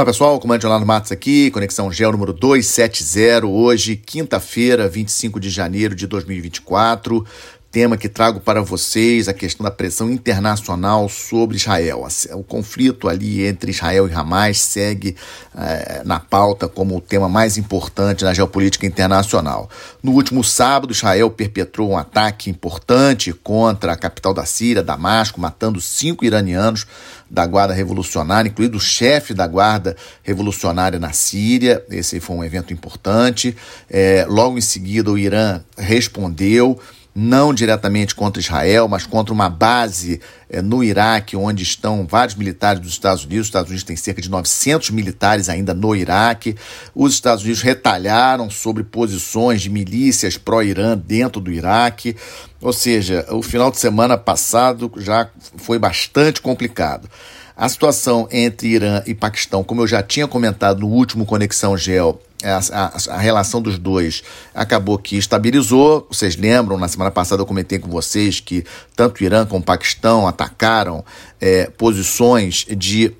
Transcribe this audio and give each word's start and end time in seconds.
Olá 0.00 0.06
pessoal, 0.06 0.40
comandante 0.40 0.62
Leonardo 0.62 0.86
Matos 0.86 1.12
aqui, 1.12 1.50
Conexão 1.50 1.92
Gel 1.92 2.12
número 2.12 2.32
270, 2.32 3.46
hoje, 3.46 3.96
quinta-feira, 3.96 4.88
25 4.88 5.38
de 5.38 5.50
janeiro 5.50 5.94
de 5.94 6.06
2024 6.06 7.22
tema 7.70 7.96
que 7.96 8.08
trago 8.08 8.40
para 8.40 8.60
vocês, 8.62 9.28
a 9.28 9.32
questão 9.32 9.62
da 9.62 9.70
pressão 9.70 10.10
internacional 10.10 11.08
sobre 11.08 11.56
Israel. 11.56 12.04
O 12.32 12.42
conflito 12.42 13.08
ali 13.08 13.46
entre 13.46 13.70
Israel 13.70 14.08
e 14.08 14.12
Hamas 14.12 14.58
segue 14.58 15.14
eh, 15.56 16.02
na 16.04 16.18
pauta 16.18 16.66
como 16.66 16.96
o 16.96 17.00
tema 17.00 17.28
mais 17.28 17.56
importante 17.56 18.24
na 18.24 18.34
geopolítica 18.34 18.86
internacional. 18.86 19.70
No 20.02 20.12
último 20.12 20.42
sábado, 20.42 20.92
Israel 20.92 21.30
perpetrou 21.30 21.90
um 21.90 21.96
ataque 21.96 22.50
importante 22.50 23.32
contra 23.32 23.92
a 23.92 23.96
capital 23.96 24.34
da 24.34 24.44
Síria, 24.44 24.82
Damasco, 24.82 25.40
matando 25.40 25.80
cinco 25.80 26.24
iranianos 26.24 26.84
da 27.30 27.46
Guarda 27.46 27.72
Revolucionária, 27.72 28.48
incluindo 28.48 28.78
o 28.78 28.80
chefe 28.80 29.32
da 29.32 29.46
Guarda 29.46 29.96
Revolucionária 30.24 30.98
na 30.98 31.12
Síria. 31.12 31.84
Esse 31.88 32.18
foi 32.18 32.34
um 32.34 32.44
evento 32.44 32.72
importante. 32.72 33.56
Eh, 33.88 34.26
logo 34.28 34.58
em 34.58 34.60
seguida, 34.60 35.12
o 35.12 35.16
Irã 35.16 35.62
respondeu 35.78 36.76
não 37.14 37.52
diretamente 37.52 38.14
contra 38.14 38.40
Israel, 38.40 38.86
mas 38.88 39.04
contra 39.04 39.34
uma 39.34 39.48
base 39.48 40.20
é, 40.48 40.62
no 40.62 40.82
Iraque, 40.82 41.36
onde 41.36 41.62
estão 41.62 42.06
vários 42.06 42.36
militares 42.36 42.80
dos 42.80 42.92
Estados 42.92 43.24
Unidos. 43.24 43.42
Os 43.42 43.48
Estados 43.48 43.68
Unidos 43.68 43.84
têm 43.84 43.96
cerca 43.96 44.22
de 44.22 44.30
900 44.30 44.90
militares 44.90 45.48
ainda 45.48 45.74
no 45.74 45.94
Iraque. 45.94 46.56
Os 46.94 47.14
Estados 47.14 47.42
Unidos 47.42 47.62
retalharam 47.62 48.48
sobre 48.48 48.84
posições 48.84 49.60
de 49.60 49.70
milícias 49.70 50.36
pró-Irã 50.36 50.96
dentro 50.96 51.40
do 51.40 51.52
Iraque. 51.52 52.16
Ou 52.60 52.72
seja, 52.72 53.26
o 53.30 53.42
final 53.42 53.70
de 53.70 53.78
semana 53.78 54.16
passado 54.16 54.90
já 54.96 55.28
foi 55.56 55.78
bastante 55.78 56.40
complicado. 56.40 57.08
A 57.56 57.68
situação 57.68 58.26
entre 58.30 58.68
Irã 58.68 59.02
e 59.06 59.14
Paquistão, 59.14 59.62
como 59.62 59.82
eu 59.82 59.86
já 59.86 60.02
tinha 60.02 60.26
comentado 60.26 60.80
no 60.80 60.86
último 60.86 61.26
Conexão 61.26 61.76
Gel, 61.76 62.20
a, 62.42 62.58
a, 62.72 63.14
a, 63.14 63.18
relação 63.18 63.60
dos 63.60 63.78
dois 63.78 64.22
acabou 64.54 64.98
que 64.98 65.16
estabilizou. 65.16 66.06
Vocês 66.10 66.36
lembram, 66.36 66.78
na 66.78 66.88
semana 66.88 67.10
passada 67.10 67.42
eu 67.42 67.46
comentei 67.46 67.78
com 67.78 67.88
vocês 67.88 68.40
que 68.40 68.64
tanto 68.96 69.22
Irã 69.22 69.44
como 69.44 69.62
Paquistão 69.62 70.26
atacaram 70.26 71.04
é, 71.40 71.66
posições 71.66 72.66
de 72.68 73.12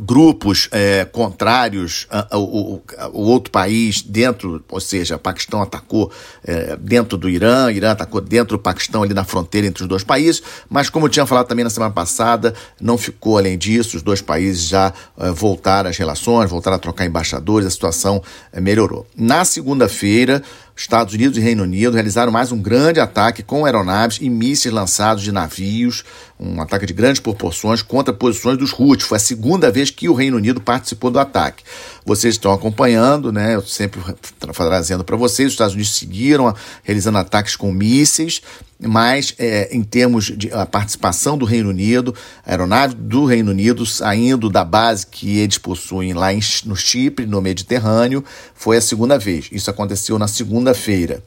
grupos 0.00 0.68
é, 0.72 1.04
contrários 1.04 2.06
ao, 2.30 2.82
outro 3.12 3.50
país 3.50 4.02
dentro, 4.02 4.64
ou 4.68 4.80
seja, 4.80 5.18
Paquistão 5.18 5.60
atacou 5.62 6.10
é, 6.44 6.76
dentro 6.76 7.18
do 7.18 7.28
Irã, 7.28 7.70
Irã 7.70 7.90
atacou 7.90 8.20
dentro 8.20 8.56
do 8.56 8.62
Paquistão, 8.62 9.02
ali 9.02 9.12
na 9.12 9.24
fronteira 9.24 9.66
entre 9.66 9.82
os 9.82 9.88
dois 9.88 10.02
países, 10.02 10.42
mas 10.68 10.88
como 10.88 11.06
eu 11.06 11.10
tinha 11.10 11.26
falado 11.26 11.46
também 11.46 11.64
na 11.64 11.70
semana 11.70 11.92
passada, 11.92 12.54
não 12.80 12.96
ficou 12.96 13.36
além 13.36 13.58
disso, 13.58 13.96
os 13.96 14.02
dois 14.02 14.22
países 14.22 14.64
já 14.64 14.92
é, 15.18 15.30
voltaram 15.30 15.90
às 15.90 15.96
relações, 15.96 16.50
voltaram 16.50 16.76
a 16.76 16.80
trocar 16.80 17.04
embaixadores, 17.04 17.66
a 17.66 17.70
situação 17.70 18.22
é, 18.52 18.60
melhorou. 18.60 19.06
Na 19.14 19.44
segunda-feira, 19.44 20.42
Estados 20.80 21.12
Unidos 21.12 21.36
e 21.36 21.42
Reino 21.42 21.62
Unido 21.62 21.92
realizaram 21.92 22.32
mais 22.32 22.50
um 22.50 22.58
grande 22.58 23.00
ataque 23.00 23.42
com 23.42 23.66
aeronaves 23.66 24.18
e 24.18 24.30
mísseis 24.30 24.72
lançados 24.72 25.22
de 25.22 25.30
navios, 25.30 26.04
um 26.38 26.58
ataque 26.58 26.86
de 26.86 26.94
grandes 26.94 27.20
proporções 27.20 27.82
contra 27.82 28.14
posições 28.14 28.56
dos 28.56 28.72
Houthis. 28.72 29.06
Foi 29.06 29.16
a 29.16 29.20
segunda 29.20 29.70
vez 29.70 29.90
que 29.90 30.08
o 30.08 30.14
Reino 30.14 30.38
Unido 30.38 30.58
participou 30.58 31.10
do 31.10 31.18
ataque. 31.18 31.62
Vocês 32.02 32.34
estão 32.34 32.50
acompanhando, 32.50 33.30
né? 33.30 33.56
Eu 33.56 33.62
sempre 33.62 34.00
trazendo 34.38 35.04
para 35.04 35.16
vocês, 35.16 35.48
os 35.48 35.52
Estados 35.52 35.74
Unidos 35.74 35.94
seguiram 35.94 36.54
realizando 36.82 37.18
ataques 37.18 37.56
com 37.56 37.70
mísseis 37.70 38.40
mas 38.80 39.34
é, 39.38 39.68
em 39.74 39.82
termos 39.82 40.26
de 40.26 40.50
a 40.52 40.64
participação 40.64 41.36
do 41.36 41.44
Reino 41.44 41.68
Unido, 41.68 42.14
a 42.44 42.50
aeronave 42.50 42.94
do 42.94 43.24
Reino 43.24 43.50
Unido 43.50 43.84
saindo 43.84 44.48
da 44.48 44.64
base 44.64 45.06
que 45.06 45.38
eles 45.38 45.58
possuem 45.58 46.14
lá 46.14 46.32
em, 46.32 46.40
no 46.64 46.74
Chipre, 46.74 47.26
no 47.26 47.40
Mediterrâneo, 47.42 48.24
foi 48.54 48.78
a 48.78 48.80
segunda 48.80 49.18
vez. 49.18 49.48
Isso 49.52 49.70
aconteceu 49.70 50.18
na 50.18 50.26
segunda-feira, 50.70 51.22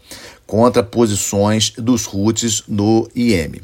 contra 0.46 0.84
posições 0.84 1.72
dos 1.72 2.08
Houthis 2.12 2.64
no 2.68 3.10
IEM. 3.16 3.62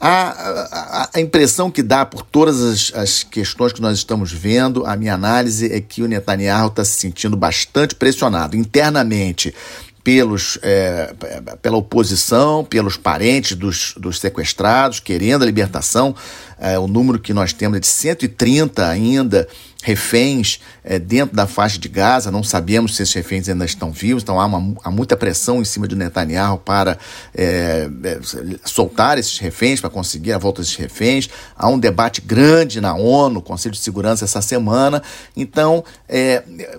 A, 0.00 0.28
a, 0.28 1.10
a, 1.14 1.20
impressão 1.20 1.70
que 1.70 1.82
dá 1.82 2.04
por 2.04 2.22
todas 2.22 2.60
as, 2.60 2.92
as, 2.94 3.22
questões 3.22 3.72
que 3.72 3.80
nós 3.80 3.96
estamos 3.96 4.30
vendo, 4.32 4.84
a 4.84 4.96
minha 4.96 5.14
análise 5.14 5.72
é 5.72 5.80
que 5.80 6.02
o 6.02 6.08
Netanyahu 6.08 6.68
está 6.68 6.84
se 6.84 7.00
sentindo 7.00 7.36
bastante 7.36 7.94
pressionado 7.94 8.54
internamente 8.54 9.54
pelos, 10.02 10.58
é, 10.60 11.14
pela 11.62 11.78
oposição, 11.78 12.62
pelos 12.62 12.98
parentes 12.98 13.56
dos, 13.56 13.94
dos 13.96 14.18
sequestrados, 14.18 15.00
querendo 15.00 15.42
a 15.42 15.46
libertação. 15.46 16.14
É, 16.60 16.78
o 16.78 16.86
número 16.86 17.18
que 17.18 17.32
nós 17.32 17.54
temos 17.54 17.78
é 17.78 17.80
de 17.80 17.86
130 17.86 18.86
ainda 18.86 19.48
reféns 19.84 20.60
é, 20.82 20.98
dentro 20.98 21.36
da 21.36 21.46
faixa 21.46 21.78
de 21.78 21.88
Gaza, 21.88 22.30
não 22.30 22.42
sabemos 22.42 22.96
se 22.96 23.02
esses 23.02 23.14
reféns 23.14 23.48
ainda 23.48 23.66
estão 23.66 23.92
vivos, 23.92 24.22
então 24.22 24.40
há, 24.40 24.46
uma, 24.46 24.74
há 24.82 24.90
muita 24.90 25.14
pressão 25.14 25.60
em 25.60 25.64
cima 25.64 25.86
de 25.86 25.94
Netanyahu 25.94 26.56
para 26.58 26.96
é, 27.34 27.88
é, 28.02 28.20
soltar 28.64 29.18
esses 29.18 29.38
reféns, 29.38 29.80
para 29.82 29.90
conseguir 29.90 30.32
a 30.32 30.38
volta 30.38 30.62
desses 30.62 30.76
reféns. 30.76 31.28
Há 31.54 31.68
um 31.68 31.78
debate 31.78 32.22
grande 32.22 32.80
na 32.80 32.94
ONU, 32.94 33.42
Conselho 33.42 33.74
de 33.74 33.80
Segurança, 33.80 34.24
essa 34.24 34.40
semana. 34.40 35.02
Então, 35.36 35.84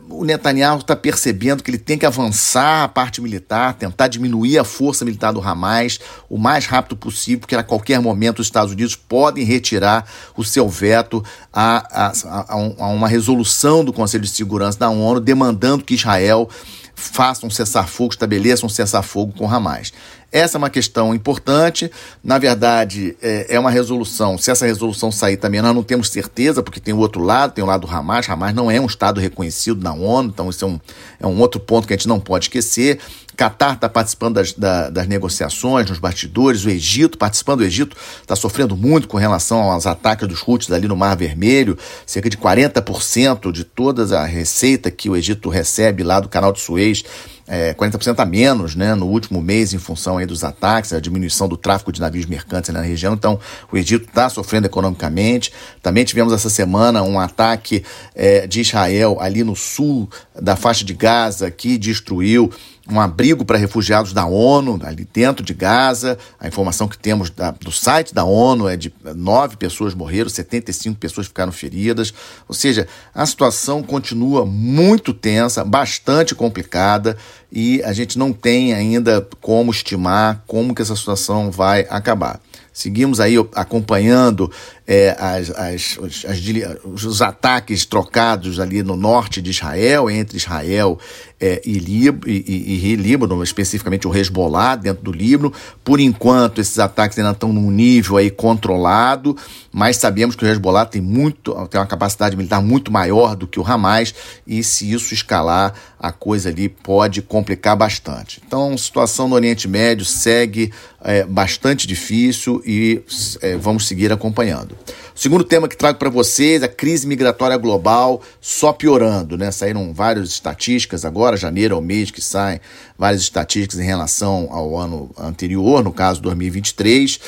o 0.10 0.26
Netanyahu 0.26 0.80
está 0.80 0.96
percebendo 0.96 1.62
que 1.62 1.70
ele 1.70 1.78
tem 1.78 1.98
que 1.98 2.06
avançar 2.06 2.84
a 2.84 2.88
parte 2.88 3.22
militar, 3.22 3.74
tentar 3.76 4.08
diminuir 4.08 4.58
a 4.58 4.64
força 4.64 5.06
militar 5.06 5.32
do 5.32 5.42
Hamas 5.42 6.00
o 6.30 6.38
mais 6.38 6.66
rápido 6.66 6.98
possível, 6.98 7.42
porque 7.42 7.56
a 7.56 7.64
qualquer 7.64 8.00
momento 8.00 8.40
os 8.40 8.48
Estados 8.48 8.74
Unidos 8.74 8.96
podem 8.96 9.44
retirar 9.44 10.06
o 10.36 10.44
seu 10.44 10.68
veto 10.68 11.24
a, 11.54 12.08
a, 12.08 12.14
a, 12.26 12.54
a 12.54 12.95
uma 12.96 13.08
resolução 13.08 13.84
do 13.84 13.94
Conselho 13.94 14.24
de 14.24 14.30
Segurança 14.30 14.80
da 14.80 14.90
ONU 14.90 15.20
demandando 15.20 15.84
que 15.84 15.94
Israel 15.94 16.50
faça 16.96 17.46
um 17.46 17.50
cessar-fogo, 17.50 18.14
estabeleça 18.14 18.66
um 18.66 18.70
cessar-fogo 18.70 19.34
com 19.38 19.50
Hamas. 19.50 19.92
Essa 20.36 20.58
é 20.58 20.60
uma 20.60 20.70
questão 20.70 21.16
importante. 21.16 21.90
Na 22.22 22.38
verdade, 22.38 23.16
é, 23.22 23.56
é, 23.56 23.58
uma 23.58 23.72
resolução. 23.72 24.38
Se 24.38 24.52
essa 24.52 24.66
resolução 24.66 25.10
sair 25.10 25.38
também, 25.38 25.62
nós 25.62 25.74
não 25.74 25.82
temos 25.82 26.10
certeza, 26.10 26.62
porque 26.62 26.78
tem 26.78 26.94
o 26.94 26.98
outro 26.98 27.24
lado, 27.24 27.54
tem 27.54 27.64
o 27.64 27.68
lado 27.68 27.88
do 27.88 27.94
Hamas. 27.94 28.28
Hamas 28.28 28.54
não 28.54 28.70
é 28.70 28.78
um 28.78 28.86
Estado 28.86 29.22
reconhecido 29.22 29.82
na 29.82 29.94
ONU, 29.94 30.32
então 30.34 30.50
isso 30.50 30.66
é 30.66 30.68
um, 30.68 30.80
é 31.22 31.26
um 31.26 31.40
outro 31.40 31.58
ponto 31.62 31.88
que 31.88 31.94
a 31.94 31.96
gente 31.96 32.10
não 32.10 32.20
pode 32.20 32.48
esquecer. 32.48 33.00
Catar 33.38 33.76
está 33.76 33.88
participando 33.88 34.36
das, 34.36 34.52
da, 34.52 34.90
das 34.90 35.08
negociações 35.08 35.90
nos 35.90 36.00
bastidores, 36.00 36.66
o 36.66 36.70
Egito 36.70 37.18
participando. 37.18 37.62
O 37.62 37.64
Egito 37.64 37.96
está 38.22 38.36
sofrendo 38.36 38.76
muito 38.76 39.08
com 39.08 39.16
relação 39.16 39.72
aos 39.72 39.88
ataques 39.88 40.28
dos 40.28 40.46
Houthis 40.46 40.70
ali 40.70 40.86
no 40.86 40.98
Mar 40.98 41.16
Vermelho. 41.16 41.78
Cerca 42.06 42.30
de 42.30 42.38
40% 42.38 43.54
de 43.54 43.64
toda 43.64 44.20
a 44.20 44.26
receita 44.26 44.92
que 44.92 45.10
o 45.10 45.16
Egito 45.16 45.48
recebe 45.48 46.04
lá 46.04 46.20
do 46.20 46.28
Canal 46.28 46.52
de 46.52 46.60
Suez 46.60 47.06
é, 47.48 47.74
40% 47.74 48.20
a 48.20 48.26
menos 48.26 48.76
né, 48.76 48.96
no 48.96 49.08
último 49.08 49.42
mês 49.42 49.74
em 49.74 49.78
função 49.78 50.18
aí 50.18 50.26
dos 50.26 50.44
ataques, 50.44 50.94
a 50.94 51.00
diminuição 51.00 51.48
do 51.48 51.56
tráfico 51.56 51.92
de 51.92 52.02
navios 52.02 52.26
mercantes 52.26 52.74
na 52.74 52.82
região. 52.82 53.14
Então, 53.14 53.40
o 53.72 53.78
Egito 53.78 54.08
está 54.08 54.30
sofrendo 54.30 54.66
economicamente. 54.66 55.52
Também 55.82 56.04
tivemos 56.04 56.34
essa 56.34 56.50
semana 56.50 57.04
um 57.04 57.20
ataque 57.20 57.84
é, 58.16 58.48
de 58.48 58.62
Israel 58.62 59.18
ali 59.20 59.44
no 59.44 59.56
sul 59.56 60.10
da 60.40 60.56
faixa 60.56 60.84
de 60.84 60.94
Gaza 60.94 61.52
que 61.52 61.78
destruiu 61.78 62.52
um 62.90 63.00
abrigo 63.00 63.44
para 63.44 63.58
refugiados 63.58 64.14
da 64.14 64.26
ONU, 64.26 64.80
ali 64.84 65.08
dentro 65.12 65.44
de 65.44 65.54
Gaza. 65.54 66.18
A 66.40 66.48
informação 66.48 66.88
que 66.88 66.98
temos 66.98 67.30
da, 67.30 67.52
do 67.52 67.72
site 67.72 68.14
da 68.14 68.24
ONU 68.24 68.68
é 68.68 68.78
de 68.78 68.94
nove 69.16 69.58
pessoas 69.58 69.94
morreram, 69.96 70.30
75 70.30 71.00
pessoas 71.00 71.28
ficaram 71.28 71.52
feridas. 71.52 72.14
Ou 72.48 72.54
seja, 72.54 72.88
a 73.14 73.26
situação 73.26 73.82
continua 73.82 74.46
muito 74.46 75.14
tensa, 75.14 75.64
bastante 75.64 76.36
complicada 76.36 77.18
e 77.52 77.82
a 77.84 77.94
gente 77.94 78.20
não 78.20 78.32
tem 78.32 78.74
ainda 78.74 79.28
como 79.42 79.72
estimar 79.72 80.44
como 80.46 80.76
que 80.76 80.82
essa 80.82 80.96
situação 80.96 81.50
vai 81.50 81.88
acabar. 81.90 82.40
Seguimos 82.76 83.22
aí 83.22 83.36
acompanhando 83.56 84.52
é, 84.88 85.16
as, 85.20 85.50
as, 85.50 85.98
os, 85.98 86.26
as, 86.26 87.04
os, 87.04 87.22
ataques 87.22 87.86
trocados 87.86 88.60
ali 88.60 88.84
no 88.84 88.96
norte 88.96 89.42
de 89.42 89.50
Israel, 89.50 90.10
entre 90.10 90.38
Israel 90.38 91.00
é, 91.40 91.60
e, 91.66 91.80
Lib, 91.80 92.24
e, 92.28 92.44
e, 92.48 92.92
e, 92.92 92.96
Líbano, 92.96 93.42
especificamente 93.44 94.08
o 94.08 94.16
Hezbollah 94.16 94.76
dentro 94.76 95.04
do 95.04 95.12
Líbano. 95.12 95.52
Por 95.84 96.00
enquanto, 96.00 96.62
esses 96.62 96.78
ataques 96.78 97.18
ainda 97.18 97.32
estão 97.32 97.52
num 97.52 97.72
nível 97.72 98.18
aí 98.18 98.30
controlado, 98.30 99.36
mas 99.72 99.98
sabemos 99.98 100.36
que 100.36 100.46
o 100.46 100.48
Hezbollah 100.48 100.86
tem, 100.86 101.02
muito, 101.02 101.54
tem 101.68 101.80
uma 101.80 101.88
capacidade 101.88 102.38
militar 102.38 102.62
muito 102.62 102.92
maior 102.92 103.36
do 103.36 103.48
que 103.48 103.60
o 103.60 103.66
Hamas, 103.66 104.14
e 104.46 104.64
se 104.64 104.92
isso 104.92 105.14
escalar, 105.14 105.74
a 106.00 106.12
coisa 106.12 106.50
ali 106.50 106.70
pode 106.70 107.24
complicar 107.24 107.76
bastante. 107.76 108.40
Então, 108.46 108.74
a 108.74 108.78
situação 108.78 109.28
no 109.28 109.36
Oriente 109.36 109.68
Médio 109.68 110.06
segue 110.06 110.72
é, 111.02 111.24
bastante 111.24 111.88
difícil 111.88 112.62
e 112.66 113.02
é, 113.42 113.58
vamos 113.58 113.88
seguir 113.88 114.12
acompanhando. 114.12 114.75
O 115.16 115.20
segundo 115.20 115.44
tema 115.46 115.68
que 115.68 115.78
trago 115.78 115.98
para 115.98 116.10
vocês, 116.10 116.62
a 116.62 116.68
crise 116.68 117.08
migratória 117.08 117.56
global 117.56 118.22
só 118.42 118.74
piorando, 118.74 119.38
né? 119.38 119.50
Saíram 119.50 119.94
várias 119.94 120.30
estatísticas 120.30 121.06
agora, 121.06 121.38
janeiro 121.38 121.76
é 121.76 121.78
o 121.78 121.82
mês 121.82 122.12
que 122.12 122.22
saem 122.22 122.60
várias 122.98 123.22
estatísticas 123.22 123.80
em 123.80 123.86
relação 123.86 124.50
ao 124.52 124.78
ano 124.78 125.10
anterior, 125.18 125.84
no 125.84 125.94
caso 125.94 126.22
2023, 126.22 127.20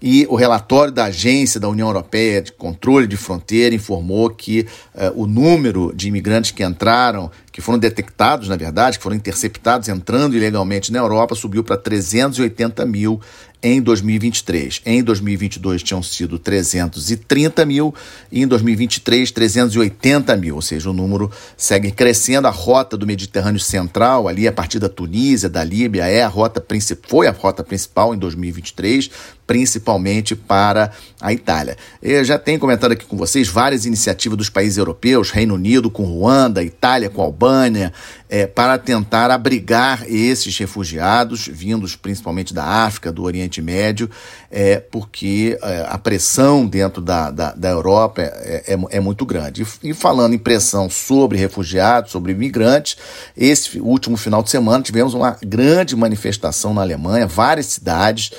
e 0.00 0.26
o 0.28 0.36
relatório 0.36 0.92
da 0.92 1.06
Agência 1.06 1.58
da 1.58 1.68
União 1.68 1.88
Europeia 1.88 2.42
de 2.42 2.52
Controle 2.52 3.06
de 3.06 3.16
Fronteira 3.16 3.74
informou 3.74 4.30
que 4.30 4.66
uh, 4.94 5.20
o 5.20 5.26
número 5.26 5.92
de 5.94 6.08
imigrantes 6.08 6.50
que 6.50 6.62
entraram, 6.62 7.30
que 7.50 7.60
foram 7.60 7.78
detectados, 7.78 8.48
na 8.48 8.56
verdade, 8.56 8.98
que 8.98 9.02
foram 9.02 9.16
interceptados 9.16 9.88
entrando 9.88 10.36
ilegalmente 10.36 10.92
na 10.92 10.98
Europa, 10.98 11.34
subiu 11.34 11.64
para 11.64 11.76
380 11.76 12.84
mil 12.84 13.20
em 13.62 13.80
2023. 13.80 14.82
Em 14.84 15.02
2022 15.02 15.82
tinham 15.82 16.02
sido 16.02 16.38
330 16.38 17.64
mil 17.64 17.94
e 18.30 18.42
em 18.42 18.46
2023 18.46 19.30
380 19.30 20.36
mil, 20.36 20.56
ou 20.56 20.62
seja, 20.62 20.90
o 20.90 20.92
número 20.92 21.30
segue 21.56 21.90
crescendo. 21.90 22.46
A 22.46 22.50
rota 22.50 22.96
do 22.96 23.06
Mediterrâneo 23.06 23.60
Central, 23.60 24.28
ali 24.28 24.46
a 24.46 24.52
partir 24.52 24.78
da 24.78 24.88
Tunísia, 24.88 25.48
da 25.48 25.64
Líbia, 25.64 26.06
é 26.06 26.22
a 26.22 26.28
rota 26.28 26.64
foi 27.08 27.26
a 27.26 27.32
rota 27.32 27.64
principal 27.64 28.14
em 28.14 28.18
2023, 28.18 29.10
principalmente 29.46 30.34
para 30.34 30.90
a 31.20 31.32
Itália. 31.32 31.76
Eu 32.02 32.24
já 32.24 32.38
tenho 32.38 32.58
comentado 32.58 32.92
aqui 32.92 33.06
com 33.06 33.16
vocês 33.16 33.48
várias 33.48 33.86
iniciativas 33.86 34.36
dos 34.36 34.50
países 34.50 34.76
europeus, 34.76 35.30
Reino 35.30 35.54
Unido 35.54 35.90
com 35.90 36.04
Ruanda, 36.04 36.62
Itália 36.62 37.08
com 37.08 37.22
Albânia, 37.22 37.92
é, 38.28 38.46
para 38.46 38.76
tentar 38.76 39.30
abrigar 39.30 40.04
esses 40.08 40.56
refugiados, 40.58 41.46
vindos 41.46 41.94
principalmente 41.94 42.52
da 42.52 42.64
África, 42.64 43.12
do 43.12 43.22
Oriente 43.22 43.62
Médio, 43.62 44.10
é, 44.50 44.80
porque 44.80 45.56
é, 45.62 45.86
a 45.88 45.96
pressão 45.96 46.66
dentro 46.66 47.00
da, 47.00 47.30
da, 47.30 47.52
da 47.52 47.68
Europa 47.68 48.22
é, 48.22 48.64
é, 48.66 48.78
é, 48.90 49.00
muito 49.00 49.24
grande. 49.24 49.62
E, 49.82 49.90
e 49.90 49.94
falando 49.94 50.34
em 50.34 50.38
pressão 50.38 50.90
sobre 50.90 51.38
refugiados, 51.38 52.10
sobre 52.10 52.32
imigrantes, 52.32 52.96
esse 53.36 53.78
último 53.78 54.16
final 54.16 54.42
de 54.42 54.50
semana 54.50 54.82
tivemos 54.82 55.14
uma 55.14 55.36
grande 55.42 55.94
manifestação 55.94 56.74
na 56.74 56.82
Alemanha, 56.82 57.26
várias 57.26 57.66
cidades 57.66 58.32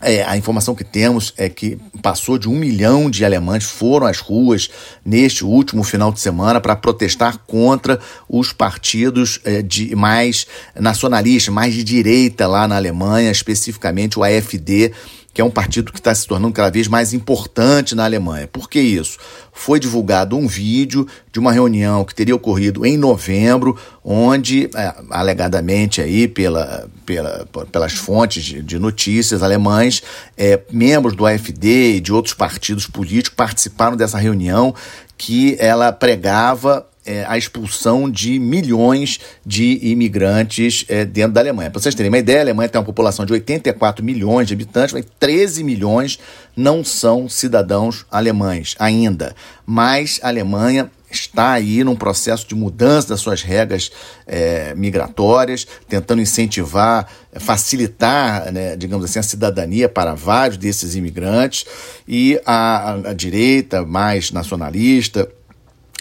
é, 0.00 0.22
a 0.22 0.36
informação 0.36 0.74
que 0.74 0.84
temos 0.84 1.34
é 1.36 1.48
que 1.48 1.78
passou 2.00 2.38
de 2.38 2.48
um 2.48 2.54
milhão 2.54 3.10
de 3.10 3.24
alemães 3.24 3.64
foram 3.64 4.06
às 4.06 4.18
ruas 4.18 4.70
neste 5.04 5.44
último 5.44 5.82
final 5.82 6.12
de 6.12 6.20
semana 6.20 6.60
para 6.60 6.76
protestar 6.76 7.38
contra 7.46 7.98
os 8.28 8.52
partidos 8.52 9.40
é, 9.44 9.60
de 9.60 9.94
mais 9.96 10.46
nacionalistas, 10.78 11.52
mais 11.52 11.74
de 11.74 11.82
direita 11.82 12.46
lá 12.46 12.68
na 12.68 12.76
Alemanha, 12.76 13.30
especificamente 13.30 14.18
o 14.18 14.22
AfD, 14.22 14.92
que 15.38 15.42
é 15.42 15.44
um 15.44 15.50
partido 15.50 15.92
que 15.92 16.00
está 16.00 16.12
se 16.12 16.26
tornando 16.26 16.52
cada 16.52 16.68
vez 16.68 16.88
mais 16.88 17.12
importante 17.12 17.94
na 17.94 18.04
Alemanha. 18.04 18.48
Por 18.48 18.68
que 18.68 18.80
isso? 18.80 19.18
Foi 19.52 19.78
divulgado 19.78 20.36
um 20.36 20.48
vídeo 20.48 21.06
de 21.30 21.38
uma 21.38 21.52
reunião 21.52 22.04
que 22.04 22.12
teria 22.12 22.34
ocorrido 22.34 22.84
em 22.84 22.96
novembro, 22.96 23.78
onde, 24.02 24.68
é, 24.74 24.94
alegadamente 25.10 26.00
aí 26.00 26.26
pela, 26.26 26.90
pela, 27.06 27.46
pelas 27.70 27.92
fontes 27.92 28.44
de, 28.44 28.60
de 28.60 28.80
notícias 28.80 29.40
alemães, 29.40 30.02
é, 30.36 30.60
membros 30.72 31.14
do 31.14 31.24
AfD 31.24 31.98
e 31.98 32.00
de 32.00 32.12
outros 32.12 32.34
partidos 32.34 32.88
políticos 32.88 33.36
participaram 33.36 33.96
dessa 33.96 34.18
reunião 34.18 34.74
que 35.16 35.56
ela 35.60 35.92
pregava 35.92 36.84
é, 37.04 37.24
a 37.26 37.38
expulsão 37.38 38.10
de 38.10 38.38
milhões 38.38 39.18
de 39.44 39.78
imigrantes 39.82 40.84
é, 40.88 41.04
dentro 41.04 41.32
da 41.32 41.40
Alemanha. 41.40 41.70
Para 41.70 41.80
vocês 41.80 41.94
terem 41.94 42.10
uma 42.10 42.18
ideia, 42.18 42.38
a 42.38 42.42
Alemanha 42.42 42.68
tem 42.68 42.78
uma 42.78 42.84
população 42.84 43.24
de 43.24 43.32
84 43.32 44.04
milhões 44.04 44.48
de 44.48 44.54
habitantes, 44.54 44.92
mas 44.92 45.04
13 45.18 45.64
milhões 45.64 46.18
não 46.56 46.84
são 46.84 47.28
cidadãos 47.28 48.04
alemães 48.10 48.74
ainda. 48.78 49.34
Mas 49.64 50.20
a 50.22 50.28
Alemanha 50.28 50.90
está 51.10 51.52
aí 51.52 51.82
num 51.82 51.96
processo 51.96 52.46
de 52.46 52.54
mudança 52.54 53.08
das 53.08 53.20
suas 53.20 53.42
regras 53.42 53.90
é, 54.26 54.74
migratórias, 54.74 55.66
tentando 55.88 56.20
incentivar, 56.20 57.08
facilitar, 57.32 58.52
né, 58.52 58.76
digamos 58.76 59.04
assim, 59.04 59.18
a 59.18 59.22
cidadania 59.22 59.88
para 59.88 60.14
vários 60.14 60.58
desses 60.58 60.94
imigrantes, 60.94 61.64
e 62.06 62.40
a, 62.44 62.92
a 62.92 63.12
direita 63.14 63.84
mais 63.84 64.30
nacionalista 64.30 65.28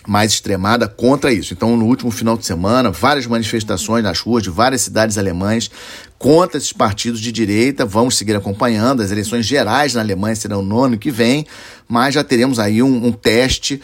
mais 0.08 0.32
extremada 0.32 0.88
contra 0.88 1.34
isso. 1.34 1.54
Então, 1.54 1.76
no 1.76 1.86
último 1.86 2.10
final 2.10 2.38
de 2.38 2.46
semana, 2.46 2.90
várias 2.90 3.28
manifestações 3.28 4.04
nas 4.04 4.20
ruas 4.20 4.42
de 4.42 4.50
várias 4.50 4.82
cidades 4.82 5.18
alemãs 5.18 5.70
contra 6.18 6.58
esses 6.58 6.72
partidos 6.72 7.20
de 7.20 7.32
direita. 7.32 7.86
Vamos 7.86 8.18
seguir 8.18 8.36
acompanhando. 8.36 9.02
As 9.02 9.12
eleições 9.12 9.46
gerais 9.46 9.94
na 9.94 10.02
Alemanha 10.02 10.36
serão 10.36 10.62
no 10.62 10.82
ano 10.82 10.98
que 10.98 11.12
vem, 11.12 11.46
mas 11.88 12.16
já 12.16 12.24
teremos 12.24 12.58
aí 12.58 12.82
um, 12.82 13.08
um 13.08 13.12
teste 13.12 13.82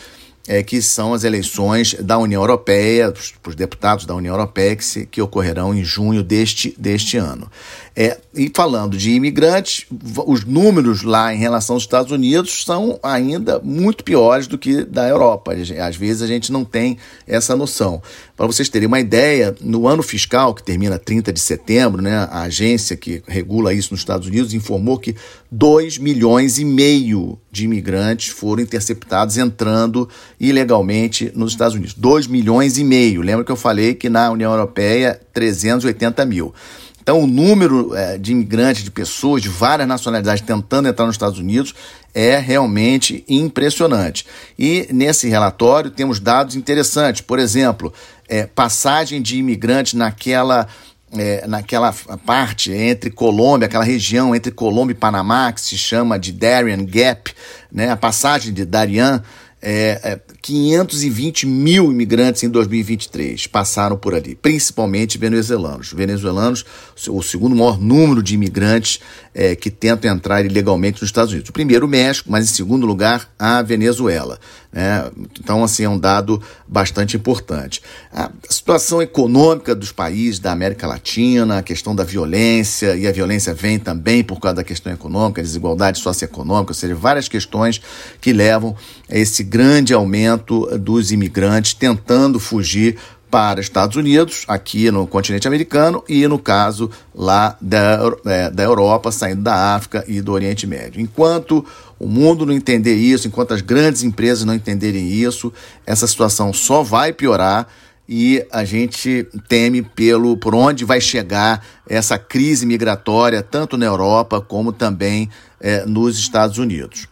é, 0.48 0.62
que 0.62 0.82
são 0.82 1.14
as 1.14 1.24
eleições 1.24 1.94
da 1.96 2.18
União 2.18 2.42
Europeia, 2.42 3.14
os 3.46 3.56
deputados 3.56 4.06
da 4.06 4.14
União 4.14 4.34
Europeia, 4.34 4.76
que, 4.76 4.84
se, 4.84 5.06
que 5.06 5.22
ocorrerão 5.22 5.74
em 5.74 5.84
junho 5.84 6.22
deste, 6.22 6.76
deste 6.78 7.18
ano. 7.18 7.50
É, 7.96 8.18
e 8.34 8.52
falando 8.54 8.98
de 8.98 9.12
imigrantes, 9.12 9.86
os 10.26 10.44
números 10.44 11.04
lá 11.04 11.32
em 11.32 11.38
relação 11.38 11.76
aos 11.76 11.84
Estados 11.84 12.12
Unidos 12.12 12.64
são 12.66 13.00
ainda 13.04 13.60
muito 13.60 14.04
piores 14.04 14.48
do 14.48 14.58
que 14.58 14.84
da 14.84 15.08
Europa. 15.08 15.54
Às 15.54 15.96
vezes 15.96 16.24
a 16.24 16.28
gente 16.28 16.52
não 16.52 16.66
tem 16.66 16.98
essa 17.28 17.56
noção. 17.56 18.02
Para 18.36 18.48
vocês 18.48 18.68
terem 18.68 18.88
uma 18.88 19.00
ideia, 19.00 19.56
no 19.62 19.88
ano 19.88 20.02
fiscal, 20.02 20.56
que 20.56 20.64
termina 20.64 20.98
30 20.98 21.32
de 21.32 21.40
setembro, 21.40 22.02
né, 22.02 22.28
a 22.32 22.42
agência 22.42 22.98
que 22.98 23.22
regula 23.28 23.76
isso 23.76 23.94
nos 23.94 24.02
Estados 24.02 24.28
Unidos 24.28 24.56
informou 24.56 24.98
que 24.98 25.16
2 25.52 26.00
milhões 26.00 26.58
e 26.58 26.66
meio 26.66 27.38
de 27.52 27.66
imigrantes 27.66 28.30
foram 28.30 28.64
interceptados 28.64 29.38
entrando 29.38 30.10
ilegalmente 30.44 31.32
nos 31.34 31.54
Estados 31.54 31.74
Unidos. 31.74 31.94
2 31.94 32.28
milhões 32.28 32.78
e 32.78 32.84
meio. 32.84 33.22
Lembra 33.22 33.46
que 33.46 33.52
eu 33.52 33.56
falei 33.56 33.96
que 33.96 34.10
na 34.10 34.30
União 34.30 34.52
Europeia 34.52 35.20
380 35.34 36.26
mil. 36.26 36.54
Então, 37.02 37.22
o 37.22 37.28
número 37.28 37.96
é, 37.96 38.18
de 38.18 38.32
imigrantes, 38.32 38.84
de 38.84 38.92
pessoas 38.92 39.42
de 39.42 39.50
várias 39.50 39.88
nacionalidades 39.88 40.42
tentando 40.42 40.88
entrar 40.88 41.06
nos 41.06 41.16
Estados 41.16 41.40
Unidos 41.40 41.74
é 42.14 42.38
realmente 42.38 43.24
impressionante. 43.28 44.26
E 44.60 44.88
nesse 44.92 45.30
relatório 45.30 45.90
temos 45.90 46.20
dados 46.20 46.56
interessantes. 46.56 47.22
Por 47.22 47.40
exemplo, 47.40 47.94
é, 48.28 48.46
passagem 48.46 49.22
de 49.22 49.38
imigrantes 49.38 49.94
naquela. 49.94 50.68
É, 51.16 51.46
naquela 51.46 51.94
parte 52.26 52.72
entre 52.72 53.12
Colômbia, 53.12 53.68
aquela 53.68 53.84
região 53.84 54.36
entre 54.36 54.52
Colômbia 54.52 54.94
e 54.94 54.98
Panamá, 54.98 55.52
que 55.52 55.62
se 55.62 55.78
chama 55.78 56.18
de 56.18 56.32
Darien 56.32 56.84
Gap, 56.84 57.32
né, 57.72 57.92
a 57.92 57.96
passagem 57.96 58.52
de 58.52 58.66
Darien, 58.66 59.22
é, 59.66 60.00
é, 60.04 60.20
520 60.42 61.48
mil 61.48 61.90
imigrantes 61.90 62.44
em 62.44 62.50
2023 62.50 63.48
passaram 63.48 63.98
por 63.98 64.14
ali, 64.14 64.36
principalmente 64.36 65.18
venezuelanos. 65.18 65.94
Venezuelanos, 65.94 66.66
o 67.08 67.24
segundo 67.24 67.56
maior 67.56 67.80
número 67.80 68.22
de 68.22 68.34
imigrantes 68.34 69.00
é, 69.34 69.56
que 69.56 69.72
tentam 69.72 70.14
entrar 70.14 70.46
ilegalmente 70.46 71.02
nos 71.02 71.10
Estados 71.10 71.32
Unidos. 71.32 71.50
O 71.50 71.54
primeiro, 71.54 71.86
o 71.86 71.90
México, 71.90 72.30
mas 72.30 72.44
em 72.44 72.54
segundo 72.54 72.86
lugar, 72.86 73.34
a 73.40 73.62
Venezuela. 73.62 74.38
Né? 74.74 75.10
Então, 75.40 75.64
assim, 75.64 75.84
é 75.84 75.90
um 75.90 76.00
dado 76.00 76.42
bastante 76.68 77.16
importante. 77.16 77.82
A 78.12 78.32
situação 78.50 79.02
econômica 79.02 79.76
dos 79.76 79.92
países 79.92 80.40
da 80.40 80.52
América 80.52 80.88
Latina, 80.88 81.60
a 81.60 81.64
questão 81.64 81.96
da 81.96 82.04
violência, 82.04 82.96
e 82.96 83.08
a 83.08 83.12
violência 83.12 83.54
vem 83.54 83.78
também 83.78 84.24
por 84.24 84.40
causa 84.40 84.56
da 84.56 84.64
questão 84.64 84.92
econômica, 84.92 85.42
desigualdade 85.42 86.00
socioeconômica, 86.00 86.72
ou 86.72 86.76
seja, 86.76 86.96
várias 86.96 87.28
questões 87.28 87.80
que 88.20 88.34
levam 88.34 88.76
a 89.10 89.16
esse 89.16 89.44
grande 89.44 89.94
aumento 89.94 90.66
dos 90.80 91.12
imigrantes 91.12 91.76
tentando 91.76 92.40
fugir 92.40 92.98
para 93.34 93.60
Estados 93.60 93.96
Unidos, 93.96 94.44
aqui 94.48 94.92
no 94.92 95.08
continente 95.08 95.48
americano, 95.48 96.04
e 96.08 96.28
no 96.28 96.38
caso 96.38 96.92
lá 97.16 97.58
da, 97.60 98.00
é, 98.26 98.52
da 98.52 98.62
Europa, 98.62 99.12
saindo 99.12 99.42
da 99.42 99.74
África 99.74 100.06
e 100.08 100.22
do 100.22 100.32
Oriente 100.32 100.68
Médio. 100.68 101.02
Enquanto 101.02 101.66
o 102.04 102.08
mundo 102.08 102.46
não 102.46 102.54
entender 102.54 102.96
isso, 102.96 103.28
enquanto 103.28 103.54
as 103.54 103.62
grandes 103.62 104.04
empresas 104.04 104.44
não 104.44 104.54
entenderem 104.54 105.08
isso, 105.08 105.54
essa 105.86 106.06
situação 106.06 106.52
só 106.52 106.84
vai 106.84 107.14
piorar 107.14 107.68
e 108.08 108.46
a 108.52 108.66
gente 108.66 109.26
teme 109.48 109.82
pelo 109.82 110.36
por 110.36 110.54
onde 110.54 110.84
vai 110.84 111.00
chegar 111.00 111.66
essa 111.88 112.18
crise 112.18 112.66
migratória, 112.66 113.42
tanto 113.42 113.78
na 113.78 113.86
Europa 113.86 114.42
como 114.42 114.74
também 114.74 115.30
é, 115.60 115.86
nos 115.86 116.20
Estados 116.20 116.58
Unidos. 116.58 117.08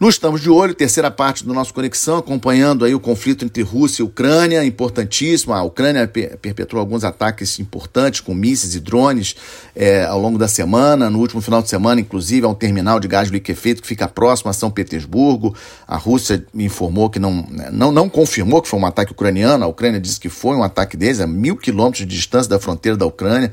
Nós 0.00 0.14
estamos 0.14 0.40
de 0.40 0.48
olho, 0.48 0.72
terceira 0.74 1.10
parte 1.10 1.44
do 1.44 1.52
nosso 1.52 1.74
Conexão, 1.74 2.16
acompanhando 2.16 2.86
aí 2.86 2.94
o 2.94 2.98
conflito 2.98 3.44
entre 3.44 3.62
Rússia 3.62 4.00
e 4.00 4.06
Ucrânia, 4.06 4.64
importantíssimo. 4.64 5.52
A 5.52 5.62
Ucrânia 5.62 6.08
perpetrou 6.08 6.80
alguns 6.80 7.04
ataques 7.04 7.58
importantes 7.58 8.20
com 8.20 8.32
mísseis 8.32 8.74
e 8.74 8.80
drones 8.80 9.36
é, 9.76 10.06
ao 10.06 10.18
longo 10.18 10.38
da 10.38 10.48
semana. 10.48 11.10
No 11.10 11.18
último 11.18 11.42
final 11.42 11.60
de 11.60 11.68
semana, 11.68 12.00
inclusive, 12.00 12.46
há 12.46 12.48
um 12.48 12.54
terminal 12.54 12.98
de 12.98 13.08
gás 13.08 13.28
liquefeito 13.28 13.82
que 13.82 13.88
fica 13.88 14.08
próximo 14.08 14.48
a 14.48 14.54
São 14.54 14.70
Petersburgo. 14.70 15.54
A 15.86 15.98
Rússia 15.98 16.46
informou 16.54 17.10
que 17.10 17.18
não, 17.18 17.46
não, 17.70 17.92
não 17.92 18.08
confirmou 18.08 18.62
que 18.62 18.68
foi 18.68 18.80
um 18.80 18.86
ataque 18.86 19.12
ucraniano. 19.12 19.66
A 19.66 19.68
Ucrânia 19.68 20.00
disse 20.00 20.18
que 20.18 20.30
foi 20.30 20.56
um 20.56 20.62
ataque 20.62 20.96
deles, 20.96 21.20
a 21.20 21.26
mil 21.26 21.58
quilômetros 21.58 22.06
de 22.06 22.16
distância 22.16 22.48
da 22.48 22.58
fronteira 22.58 22.96
da 22.96 23.04
Ucrânia 23.04 23.52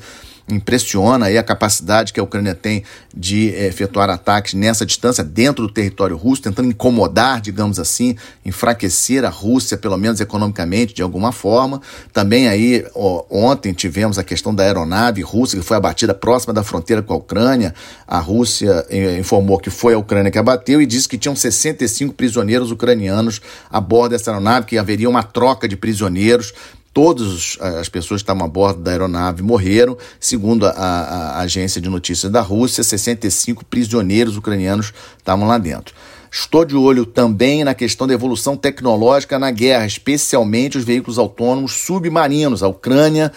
Impressiona 0.50 1.26
aí 1.26 1.38
a 1.38 1.44
capacidade 1.44 2.14
que 2.14 2.20
a 2.20 2.24
Ucrânia 2.24 2.56
tem 2.56 2.84
de 3.14 3.54
é, 3.54 3.68
efetuar 3.68 4.10
ataques 4.10 4.54
nessa 4.54 4.86
distância, 4.86 5.22
dentro 5.22 5.68
do 5.68 5.74
território 5.74 6.16
russo, 6.16 6.42
tentando 6.42 6.70
incomodar, 6.70 7.42
digamos 7.42 7.80
assim, 7.80 8.16
enfraquecer 8.46 9.26
a 9.26 9.30
Rússia, 9.30 9.78
pelo 9.78 9.98
menos 9.98 10.22
economicamente, 10.22 10.94
de 10.94 11.02
alguma 11.02 11.34
forma. 11.34 11.82
Também 12.14 12.48
aí, 12.48 12.86
ó, 12.96 13.26
ontem 13.30 13.74
tivemos 13.74 14.18
a 14.18 14.24
questão 14.24 14.56
da 14.56 14.64
aeronave 14.64 15.22
russa 15.22 15.58
que 15.58 15.64
foi 15.64 15.76
abatida 15.76 16.14
próxima 16.14 16.54
da 16.54 16.64
fronteira 16.64 17.02
com 17.02 17.14
a 17.14 17.18
Ucrânia. 17.18 17.76
A 18.08 18.20
Rússia 18.20 18.86
eh, 18.90 19.18
informou 19.20 19.60
que 19.60 19.70
foi 19.70 19.96
a 19.96 19.98
Ucrânia 19.98 20.32
que 20.32 20.38
abateu 20.38 20.82
e 20.82 20.86
disse 20.86 21.10
que 21.10 21.18
tinham 21.18 21.36
65 21.36 22.14
prisioneiros 22.14 22.72
ucranianos 22.72 23.42
a 23.70 23.82
bordo 23.82 24.12
dessa 24.12 24.32
aeronave, 24.32 24.66
que 24.66 24.78
haveria 24.78 25.10
uma 25.10 25.24
troca 25.24 25.68
de 25.68 25.76
prisioneiros 25.76 26.54
Todas 26.98 27.60
as 27.60 27.88
pessoas 27.88 28.22
que 28.22 28.24
estavam 28.24 28.44
a 28.44 28.48
bordo 28.48 28.82
da 28.82 28.90
aeronave 28.90 29.44
morreram. 29.44 29.96
Segundo 30.20 30.66
a, 30.66 30.72
a, 30.72 31.30
a 31.34 31.40
agência 31.42 31.80
de 31.80 31.88
notícias 31.88 32.32
da 32.32 32.42
Rússia, 32.42 32.84
65 32.84 33.64
prisioneiros 33.66 34.36
ucranianos 34.36 34.92
estavam 35.16 35.48
lá 35.48 35.60
dentro. 35.60 35.94
Estou 36.32 36.66
de 36.66 36.76
olho 36.76 37.06
também 37.06 37.64
na 37.64 37.76
questão 37.76 38.08
da 38.08 38.16
evolução 38.16 38.58
tecnológica 38.58 39.38
na 39.38 39.52
guerra, 39.52 39.86
especialmente 39.86 40.76
os 40.76 40.84
veículos 40.84 41.20
autônomos 41.20 41.74
submarinos. 41.74 42.64
A 42.64 42.68
Ucrânia 42.68 43.32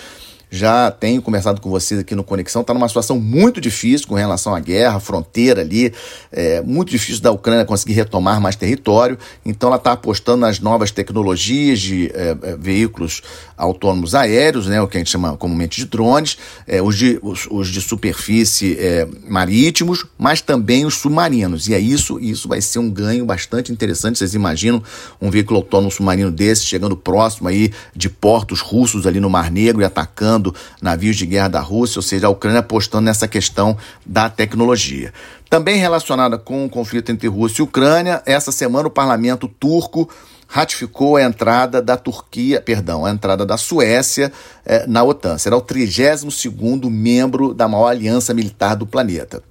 já 0.51 0.91
tenho 0.91 1.23
conversado 1.23 1.61
com 1.61 1.71
vocês 1.71 2.01
aqui 2.01 2.15
no 2.15 2.25
Conexão, 2.25 2.63
está 2.63 2.75
numa 2.75 2.89
situação 2.89 3.21
muito 3.21 3.61
difícil 3.61 4.09
com 4.09 4.15
relação 4.17 4.55
à 4.55 4.59
guerra, 4.59 4.99
fronteira 4.99 5.61
ali, 5.61 5.95
é 6.33 6.61
muito 6.61 6.91
difícil 6.91 7.23
da 7.23 7.31
Ucrânia 7.31 7.65
conseguir 7.65 7.93
retomar 7.93 8.41
mais 8.41 8.57
território, 8.57 9.17
então 9.47 9.69
ela 9.69 9.77
está 9.77 9.93
apostando 9.93 10.39
nas 10.39 10.59
novas 10.59 10.91
tecnologias 10.91 11.81
de 11.81 12.11
é, 12.13 12.37
é, 12.43 12.57
veículos 12.57 13.23
autônomos 13.57 14.15
aéreos, 14.15 14.67
né, 14.67 14.81
o 14.83 14.89
que 14.89 14.97
a 14.97 15.01
gente 15.01 15.11
chama 15.11 15.37
comumente 15.37 15.81
de 15.81 15.87
drones, 15.87 16.37
é, 16.67 16.83
os, 16.83 16.97
de, 16.97 17.21
os, 17.23 17.47
os 17.49 17.69
de 17.69 17.81
superfície 17.81 18.77
é, 18.79 19.07
marítimos, 19.29 20.05
mas 20.19 20.41
também 20.41 20.85
os 20.85 20.95
submarinos, 20.95 21.69
e 21.69 21.75
é 21.75 21.79
isso, 21.79 22.19
isso 22.19 22.49
vai 22.49 22.61
ser 22.61 22.81
um 22.81 22.91
ganho 22.91 23.25
bastante 23.25 23.71
interessante, 23.71 24.19
vocês 24.19 24.35
imaginam 24.35 24.83
um 25.21 25.31
veículo 25.31 25.59
autônomo 25.59 25.93
submarino 25.93 26.31
desse 26.31 26.65
chegando 26.65 26.97
próximo 26.97 27.49
aí 27.49 27.71
de 27.95 28.09
portos 28.09 28.61
russos 28.61 29.07
ali 29.07 29.21
no 29.21 29.31
Mar 29.31 29.51
Negro 29.51 29.83
e 29.83 29.85
atacando 29.85 30.40
navios 30.81 31.17
de 31.17 31.27
guerra 31.27 31.49
da 31.49 31.61
Rússia, 31.61 31.99
ou 31.99 32.03
seja, 32.03 32.27
a 32.27 32.31
Ucrânia 32.31 32.61
apostando 32.61 33.05
nessa 33.05 33.29
questão 33.29 33.77
da 34.05 34.29
tecnologia. 34.29 35.13
Também 35.49 35.79
relacionada 35.79 36.39
com 36.39 36.65
o 36.65 36.71
conflito 36.71 37.13
entre 37.13 37.29
Rússia 37.29 37.63
e 37.63 37.65
Ucrânia, 37.65 38.23
essa 38.25 38.53
semana 38.53 38.89
o 38.89 38.91
parlamento 38.91 39.49
turco 39.49 40.09
ratificou 40.47 41.17
a 41.17 41.23
entrada 41.23 41.81
da 41.81 41.97
Turquia, 41.97 42.61
perdão, 42.61 43.05
a 43.05 43.11
entrada 43.11 43.47
da 43.47 43.57
Suécia 43.57 44.33
eh, 44.65 44.85
na 44.87 45.03
OTAN. 45.03 45.39
Será 45.39 45.57
o 45.57 45.63
32º 45.63 46.91
membro 46.91 47.55
da 47.55 47.69
maior 47.69 47.87
aliança 47.87 48.35
militar 48.35 48.75
do 48.75 48.87
planeta 48.87 49.43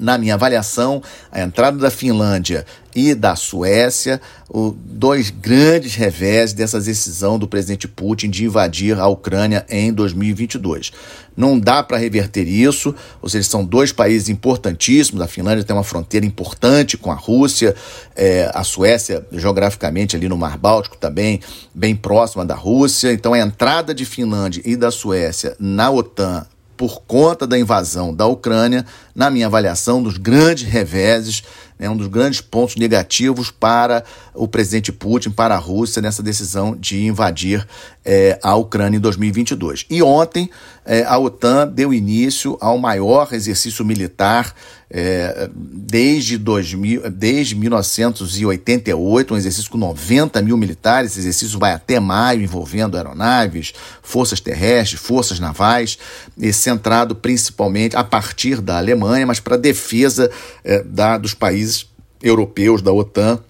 na 0.00 0.18
minha 0.18 0.34
avaliação, 0.34 1.02
a 1.30 1.40
entrada 1.40 1.78
da 1.78 1.90
Finlândia 1.90 2.64
e 2.94 3.14
da 3.14 3.36
Suécia, 3.36 4.20
o, 4.48 4.74
dois 4.76 5.30
grandes 5.30 5.94
revés 5.94 6.52
dessa 6.52 6.80
decisão 6.80 7.38
do 7.38 7.46
presidente 7.46 7.86
Putin 7.86 8.30
de 8.30 8.44
invadir 8.44 8.98
a 8.98 9.06
Ucrânia 9.06 9.64
em 9.68 9.92
2022. 9.92 10.90
Não 11.36 11.58
dá 11.58 11.82
para 11.82 11.96
reverter 11.96 12.48
isso, 12.48 12.94
ou 13.22 13.28
seja, 13.28 13.48
são 13.48 13.64
dois 13.64 13.92
países 13.92 14.28
importantíssimos. 14.28 15.22
A 15.22 15.28
Finlândia 15.28 15.64
tem 15.64 15.74
uma 15.74 15.84
fronteira 15.84 16.26
importante 16.26 16.96
com 16.96 17.12
a 17.12 17.14
Rússia, 17.14 17.74
é, 18.16 18.50
a 18.52 18.64
Suécia, 18.64 19.24
geograficamente, 19.32 20.16
ali 20.16 20.28
no 20.28 20.36
Mar 20.36 20.58
Báltico, 20.58 20.96
também 20.96 21.40
bem 21.72 21.94
próxima 21.94 22.44
da 22.44 22.54
Rússia. 22.54 23.12
Então, 23.12 23.32
a 23.32 23.38
entrada 23.38 23.94
de 23.94 24.04
Finlândia 24.04 24.62
e 24.64 24.74
da 24.74 24.90
Suécia 24.90 25.54
na 25.58 25.90
OTAN 25.90 26.44
por 26.80 27.02
conta 27.02 27.46
da 27.46 27.58
invasão 27.58 28.14
da 28.14 28.24
Ucrânia, 28.24 28.86
na 29.14 29.28
minha 29.28 29.44
avaliação, 29.44 30.02
dos 30.02 30.16
grandes 30.16 30.66
reveses, 30.66 31.42
né, 31.78 31.90
um 31.90 31.96
dos 31.96 32.06
grandes 32.06 32.40
pontos 32.40 32.76
negativos 32.76 33.50
para 33.50 34.02
o 34.32 34.48
presidente 34.48 34.90
Putin, 34.90 35.28
para 35.28 35.54
a 35.54 35.58
Rússia, 35.58 36.00
nessa 36.00 36.22
decisão 36.22 36.74
de 36.74 37.04
invadir 37.04 37.68
é, 38.02 38.38
a 38.42 38.54
Ucrânia 38.54 38.96
em 38.96 39.00
2022. 39.00 39.84
E 39.90 40.02
ontem, 40.02 40.48
é, 40.86 41.04
a 41.04 41.18
OTAN 41.18 41.68
deu 41.68 41.92
início 41.92 42.56
ao 42.62 42.78
maior 42.78 43.28
exercício 43.34 43.84
militar 43.84 44.54
é, 44.90 45.48
desde, 45.54 46.36
2000, 46.36 47.10
desde 47.10 47.54
1988, 47.54 49.32
um 49.32 49.36
exercício 49.36 49.70
com 49.70 49.78
90 49.78 50.42
mil 50.42 50.56
militares. 50.56 51.12
Esse 51.12 51.20
exercício 51.20 51.58
vai 51.58 51.72
até 51.72 52.00
maio, 52.00 52.42
envolvendo 52.42 52.96
aeronaves, 52.96 53.72
forças 54.02 54.40
terrestres, 54.40 55.00
forças 55.00 55.38
navais, 55.38 55.96
e 56.36 56.52
centrado 56.52 57.14
principalmente 57.14 57.96
a 57.96 58.02
partir 58.02 58.60
da 58.60 58.78
Alemanha, 58.78 59.26
mas 59.26 59.38
para 59.38 59.56
defesa 59.56 60.30
é, 60.64 60.82
da, 60.82 61.16
dos 61.16 61.34
países 61.34 61.86
europeus 62.20 62.82
da 62.82 62.92
OTAN 62.92 63.40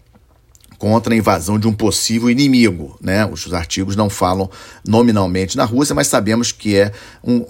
contra 0.80 1.12
a 1.12 1.16
invasão 1.16 1.58
de 1.58 1.68
um 1.68 1.75
possível 1.75 2.30
inimigo. 2.30 2.96
Né? 3.02 3.26
Os 3.26 3.52
artigos 3.52 3.96
não 3.96 4.08
falam 4.08 4.49
nominalmente 4.82 5.54
na 5.54 5.66
Rússia, 5.66 5.94
mas 5.94 6.06
sabemos 6.06 6.52
que 6.52 6.75
é 6.75 6.90
um, 7.22 7.44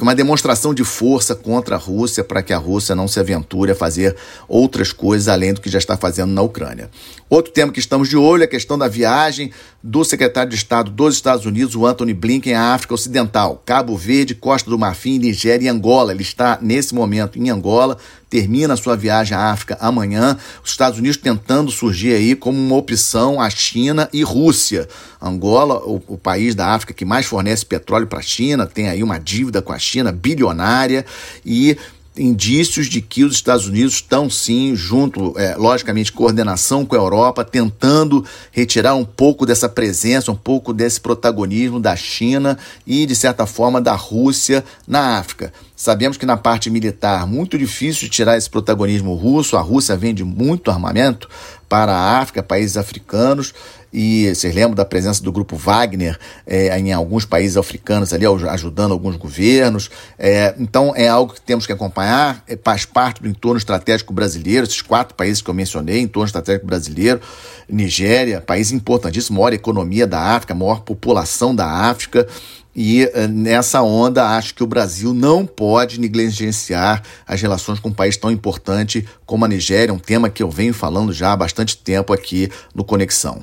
uma 0.00 0.16
demonstração 0.16 0.74
de 0.74 0.82
força 0.82 1.36
contra 1.36 1.76
a 1.76 1.78
Rússia 1.78 2.24
para 2.24 2.42
que 2.42 2.52
a 2.52 2.58
Rússia 2.58 2.96
não 2.96 3.06
se 3.06 3.20
aventure 3.20 3.70
a 3.70 3.76
fazer 3.76 4.16
outras 4.48 4.92
coisas 4.92 5.28
além 5.28 5.54
do 5.54 5.60
que 5.60 5.70
já 5.70 5.78
está 5.78 5.96
fazendo 5.96 6.32
na 6.32 6.42
Ucrânia. 6.42 6.90
Outro 7.30 7.52
tema 7.52 7.70
que 7.70 7.78
estamos 7.78 8.08
de 8.08 8.16
olho 8.16 8.42
é 8.42 8.46
a 8.46 8.48
questão 8.48 8.76
da 8.76 8.88
viagem 8.88 9.52
do 9.80 10.04
secretário 10.04 10.50
de 10.50 10.56
Estado 10.56 10.90
dos 10.90 11.14
Estados 11.14 11.46
Unidos, 11.46 11.76
o 11.76 11.86
Anthony 11.86 12.12
Blinken, 12.12 12.54
à 12.54 12.74
África 12.74 12.94
Ocidental, 12.94 13.62
Cabo 13.64 13.96
Verde, 13.96 14.34
Costa 14.34 14.68
do 14.68 14.78
Marfim, 14.78 15.18
Nigéria 15.18 15.66
e 15.66 15.68
Angola. 15.68 16.12
Ele 16.12 16.22
está, 16.22 16.58
nesse 16.60 16.94
momento, 16.94 17.38
em 17.38 17.48
Angola, 17.48 17.96
termina 18.32 18.76
sua 18.76 18.96
viagem 18.96 19.36
à 19.36 19.50
África 19.50 19.76
amanhã. 19.78 20.38
Os 20.64 20.70
Estados 20.70 20.98
Unidos 20.98 21.18
tentando 21.18 21.70
surgir 21.70 22.14
aí 22.14 22.34
como 22.34 22.58
uma 22.58 22.76
opção 22.76 23.38
à 23.38 23.50
China 23.50 24.08
e 24.10 24.22
Rússia. 24.22 24.88
Angola, 25.20 25.82
o, 25.84 26.02
o 26.08 26.16
país 26.16 26.54
da 26.54 26.68
África 26.68 26.94
que 26.94 27.04
mais 27.04 27.26
fornece 27.26 27.66
petróleo 27.66 28.06
para 28.06 28.20
a 28.20 28.22
China, 28.22 28.66
tem 28.66 28.88
aí 28.88 29.02
uma 29.02 29.18
dívida 29.18 29.60
com 29.60 29.70
a 29.70 29.78
China 29.78 30.10
bilionária 30.10 31.04
e 31.44 31.76
indícios 32.16 32.86
de 32.86 33.00
que 33.00 33.24
os 33.24 33.34
Estados 33.34 33.66
Unidos 33.66 33.94
estão 33.94 34.28
sim, 34.28 34.76
junto, 34.76 35.38
é, 35.38 35.56
logicamente, 35.56 36.12
coordenação 36.12 36.84
com 36.84 36.94
a 36.94 36.98
Europa, 36.98 37.44
tentando 37.44 38.24
retirar 38.50 38.94
um 38.94 39.04
pouco 39.04 39.46
dessa 39.46 39.68
presença, 39.68 40.30
um 40.30 40.36
pouco 40.36 40.72
desse 40.72 41.00
protagonismo 41.00 41.80
da 41.80 41.96
China 41.96 42.58
e, 42.86 43.06
de 43.06 43.16
certa 43.16 43.46
forma, 43.46 43.80
da 43.80 43.94
Rússia 43.94 44.64
na 44.86 45.18
África. 45.18 45.52
Sabemos 45.74 46.16
que 46.16 46.26
na 46.26 46.36
parte 46.36 46.70
militar, 46.70 47.26
muito 47.26 47.58
difícil 47.58 48.02
de 48.02 48.10
tirar 48.10 48.36
esse 48.36 48.48
protagonismo 48.48 49.14
russo, 49.14 49.56
a 49.56 49.60
Rússia 49.60 49.96
vende 49.96 50.22
muito 50.22 50.70
armamento 50.70 51.28
para 51.68 51.92
a 51.92 52.18
África, 52.18 52.42
países 52.42 52.76
africanos, 52.76 53.54
e 53.92 54.34
vocês 54.34 54.54
lembram 54.54 54.74
da 54.74 54.84
presença 54.84 55.22
do 55.22 55.30
grupo 55.30 55.54
Wagner 55.54 56.18
é, 56.46 56.78
em 56.78 56.92
alguns 56.92 57.26
países 57.26 57.56
africanos 57.56 58.12
ali, 58.12 58.24
ajudando 58.26 58.92
alguns 58.92 59.16
governos. 59.16 59.90
É, 60.18 60.54
então 60.58 60.94
é 60.96 61.08
algo 61.08 61.34
que 61.34 61.40
temos 61.40 61.66
que 61.66 61.72
acompanhar, 61.72 62.42
é, 62.48 62.58
faz 62.62 62.86
parte 62.86 63.22
do 63.22 63.28
entorno 63.28 63.58
estratégico 63.58 64.12
brasileiro, 64.12 64.64
esses 64.64 64.80
quatro 64.80 65.14
países 65.14 65.42
que 65.42 65.50
eu 65.50 65.54
mencionei, 65.54 66.00
entorno 66.00 66.26
estratégico 66.26 66.66
brasileiro, 66.66 67.20
Nigéria, 67.68 68.40
país 68.40 68.72
importantíssimo, 68.72 69.38
maior 69.38 69.52
economia 69.52 70.06
da 70.06 70.20
África, 70.20 70.54
maior 70.54 70.80
população 70.80 71.54
da 71.54 71.66
África. 71.66 72.26
E 72.74 73.02
eh, 73.02 73.28
nessa 73.28 73.82
onda, 73.82 74.30
acho 74.36 74.54
que 74.54 74.64
o 74.64 74.66
Brasil 74.66 75.12
não 75.12 75.44
pode 75.44 76.00
negligenciar 76.00 77.02
as 77.26 77.40
relações 77.40 77.78
com 77.78 77.90
um 77.90 77.94
país 77.94 78.16
tão 78.16 78.30
importante 78.30 79.06
como 79.26 79.44
a 79.44 79.48
Nigéria, 79.48 79.92
um 79.92 79.98
tema 79.98 80.30
que 80.30 80.42
eu 80.42 80.50
venho 80.50 80.72
falando 80.72 81.12
já 81.12 81.32
há 81.32 81.36
bastante 81.36 81.76
tempo 81.76 82.12
aqui 82.12 82.50
no 82.74 82.82
Conexão. 82.82 83.42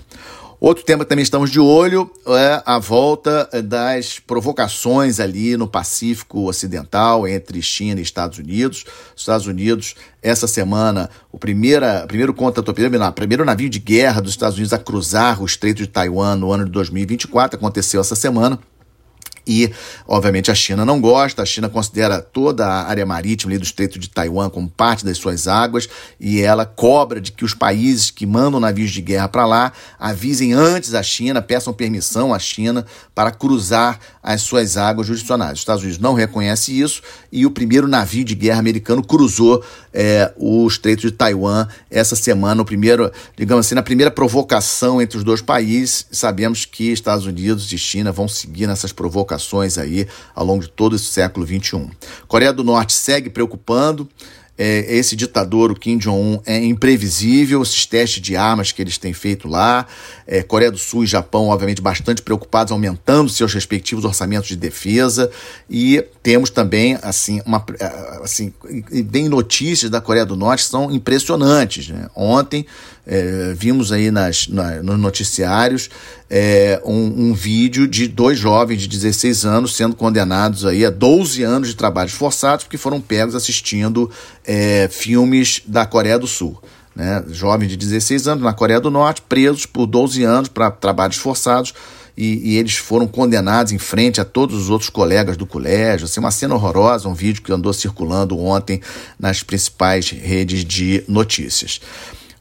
Outro 0.62 0.84
tema 0.84 1.06
que 1.06 1.10
também 1.10 1.24
estamos 1.24 1.52
de 1.52 1.60
olho 1.60 2.12
é 2.28 2.62
a 2.66 2.80
volta 2.80 3.48
eh, 3.54 3.62
das 3.62 4.20
provocações 4.20 5.20
ali 5.20 5.56
no 5.56 5.68
Pacífico 5.68 6.50
Ocidental 6.50 7.26
entre 7.26 7.62
China 7.62 8.00
e 8.00 8.04
Estados 8.04 8.40
Unidos. 8.40 8.84
Estados 9.16 9.48
Unidos, 9.48 9.96
essa 10.22 10.48
semana, 10.48 11.10
o 11.32 11.38
primeira, 11.38 12.04
primeiro 12.08 12.34
primeiro, 12.34 13.14
primeiro 13.14 13.46
navio 13.46 13.70
de 13.70 13.80
guerra 13.80 14.22
dos 14.22 14.32
Estados 14.32 14.58
Unidos 14.58 14.74
a 14.74 14.80
cruzar 14.80 15.42
o 15.42 15.46
Estreito 15.46 15.84
de 15.84 15.88
Taiwan 15.88 16.36
no 16.36 16.52
ano 16.52 16.66
de 16.66 16.72
2024 16.72 17.58
aconteceu 17.58 18.02
essa 18.02 18.16
semana. 18.16 18.60
E, 19.50 19.72
obviamente, 20.08 20.52
a 20.52 20.56
China 20.56 20.86
não 20.86 21.02
gosta, 21.02 21.42
a 21.42 21.46
China 21.46 21.68
considera 21.68 22.22
toda 22.22 22.68
a 22.68 22.88
área 22.88 23.04
marítima 23.04 23.58
do 23.58 23.64
Estreito 23.64 23.98
de 23.98 24.08
Taiwan 24.08 24.48
como 24.48 24.70
parte 24.70 25.04
das 25.04 25.18
suas 25.18 25.48
águas. 25.48 25.90
E 26.20 26.40
ela 26.40 26.68
cobra 26.68 27.20
de 27.20 27.32
que 27.32 27.44
os 27.44 27.56
países 27.56 28.12
que 28.12 28.28
mandam 28.28 28.60
navios 28.60 28.92
de 28.92 29.02
guerra 29.02 29.28
para 29.28 29.48
lá 29.48 29.74
avisem 30.00 30.54
antes 30.54 30.94
a 30.94 31.02
China, 31.02 31.42
peçam 31.42 31.74
permissão 31.74 32.32
à 32.32 32.38
China 32.38 32.86
para 33.16 33.32
cruzar 33.32 34.00
as 34.22 34.44
suas 34.44 34.78
águas 34.78 35.08
jurisdicionais. 35.08 35.54
Os 35.54 35.60
Estados 35.60 35.82
Unidos 35.82 36.00
não 36.00 36.14
reconhece 36.14 36.80
isso. 36.80 37.02
E 37.32 37.44
o 37.44 37.50
primeiro 37.50 37.88
navio 37.88 38.24
de 38.24 38.36
guerra 38.36 38.60
americano 38.60 39.04
cruzou 39.04 39.64
é, 39.92 40.32
o 40.38 40.68
Estreito 40.68 41.02
de 41.02 41.12
Taiwan 41.12 41.68
essa 41.90 42.16
semana, 42.16 42.62
o 42.62 42.66
primeiro, 42.66 43.12
digamos 43.36 43.66
assim, 43.66 43.74
na 43.74 43.82
primeira 43.82 44.12
provocação 44.12 45.02
entre 45.02 45.18
os 45.18 45.24
dois 45.24 45.42
países. 45.42 46.06
Sabemos 46.12 46.66
que 46.66 46.92
Estados 46.92 47.26
Unidos 47.26 47.72
e 47.72 47.78
China 47.80 48.12
vão 48.12 48.28
seguir 48.28 48.68
nessas 48.68 48.92
provocações 48.92 49.39
gerações 49.40 49.78
aí 49.78 50.06
ao 50.36 50.46
longo 50.46 50.64
de 50.64 50.70
todo 50.70 50.96
esse 50.96 51.06
século 51.06 51.48
XXI. 51.48 51.88
Coreia 52.28 52.52
do 52.52 52.64
Norte 52.64 52.94
segue 52.94 53.30
preocupando. 53.30 54.08
É, 54.62 54.94
esse 54.94 55.16
ditador, 55.16 55.72
o 55.72 55.74
Kim 55.74 55.98
Jong-un, 55.98 56.42
é 56.46 56.62
imprevisível, 56.62 57.62
esses 57.62 57.86
testes 57.86 58.22
de 58.22 58.36
armas 58.36 58.74
que 58.74 58.82
eles 58.82 58.98
têm 58.98 59.14
feito 59.14 59.48
lá. 59.48 59.88
É, 60.28 60.44
Coreia 60.44 60.70
do 60.70 60.78
Sul 60.78 61.06
e 61.06 61.08
Japão, 61.08 61.48
obviamente, 61.48 61.82
bastante 61.82 62.22
preocupados, 62.22 62.74
aumentando 62.74 63.30
seus 63.30 63.54
respectivos 63.54 64.04
orçamentos 64.04 64.50
de 64.50 64.58
defesa. 64.58 65.32
E 65.70 66.04
temos 66.22 66.50
também, 66.50 67.00
assim, 67.02 67.42
uma, 67.46 67.64
é, 67.80 67.86
assim 68.22 68.54
bem 69.06 69.30
notícias 69.30 69.90
da 69.90 70.02
Coreia 70.02 70.26
do 70.26 70.36
Norte 70.36 70.66
são 70.66 70.92
impressionantes. 70.92 71.88
Né? 71.88 72.10
Ontem 72.14 72.66
é, 73.12 73.56
vimos 73.56 73.92
aí 73.92 74.12
nas, 74.12 74.48
na, 74.48 74.84
nos 74.84 75.00
noticiários 75.00 75.90
é, 76.30 76.80
um, 76.86 77.30
um, 77.30 77.34
vídeo 77.34 77.88
de 77.88 78.08
dois 78.08 78.38
jovens 78.38 78.84
de 78.84 78.88
16 78.88 79.46
anos 79.46 79.76
sendo 79.76 79.96
condenados 79.96 80.64
aí 80.64 80.86
a 80.86 80.92
12 80.92 81.42
anos 81.42 81.70
de 81.70 81.76
trabalhos 81.76 82.14
forçados 82.14 82.66
porque 82.66 82.78
foram 82.78 83.02
pegos 83.02 83.34
assistindo 83.34 84.12
é, 84.46 84.88
filmes 84.92 85.64
da 85.66 85.88
Coreia 85.88 86.20
do 86.20 86.28
Sul. 86.28 86.62
Né? 86.96 87.24
Jovens 87.32 87.70
de 87.70 87.78
16 87.78 88.28
anos 88.28 88.44
na 88.44 88.54
Coreia 88.54 88.80
do 88.80 88.92
Norte, 88.92 89.24
presos 89.24 89.66
por 89.66 89.88
12 89.88 90.24
anos 90.24 90.48
para 90.48 90.70
trabalhos 90.70 91.18
forçados. 91.18 91.74
E, 92.16 92.52
e, 92.52 92.58
eles 92.58 92.76
foram 92.76 93.08
condenados 93.08 93.72
em 93.72 93.78
frente 93.78 94.20
a 94.20 94.26
todos 94.26 94.60
os 94.60 94.70
outros 94.70 94.90
colegas 94.90 95.38
do 95.38 95.48
colégio. 95.48 96.04
Assim, 96.04 96.20
uma 96.20 96.32
cena 96.32 96.54
horrorosa, 96.54 97.08
um 97.08 97.14
vídeo 97.14 97.42
que 97.42 97.52
andou 97.52 97.72
circulando 97.72 98.38
ontem 98.38 98.82
nas 99.18 99.42
principais 99.42 100.10
redes 100.10 100.66
de 100.66 101.02
notícias. 101.08 101.80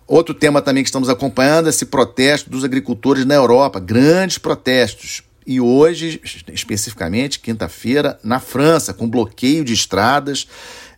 Outro 0.09 0.33
tema 0.33 0.63
também 0.63 0.83
que 0.83 0.89
estamos 0.89 1.11
acompanhando 1.11 1.67
é 1.67 1.69
esse 1.69 1.85
protesto 1.85 2.49
dos 2.49 2.65
agricultores 2.65 3.27
na 3.27 3.35
Europa, 3.35 3.79
grandes 3.79 4.39
protestos. 4.39 5.23
E 5.47 5.61
hoje, 5.61 6.19
especificamente, 6.51 7.39
quinta-feira, 7.39 8.19
na 8.25 8.41
França, 8.41 8.95
com 8.95 9.09
bloqueio 9.09 9.63
de 9.63 9.75
estradas 9.75 10.47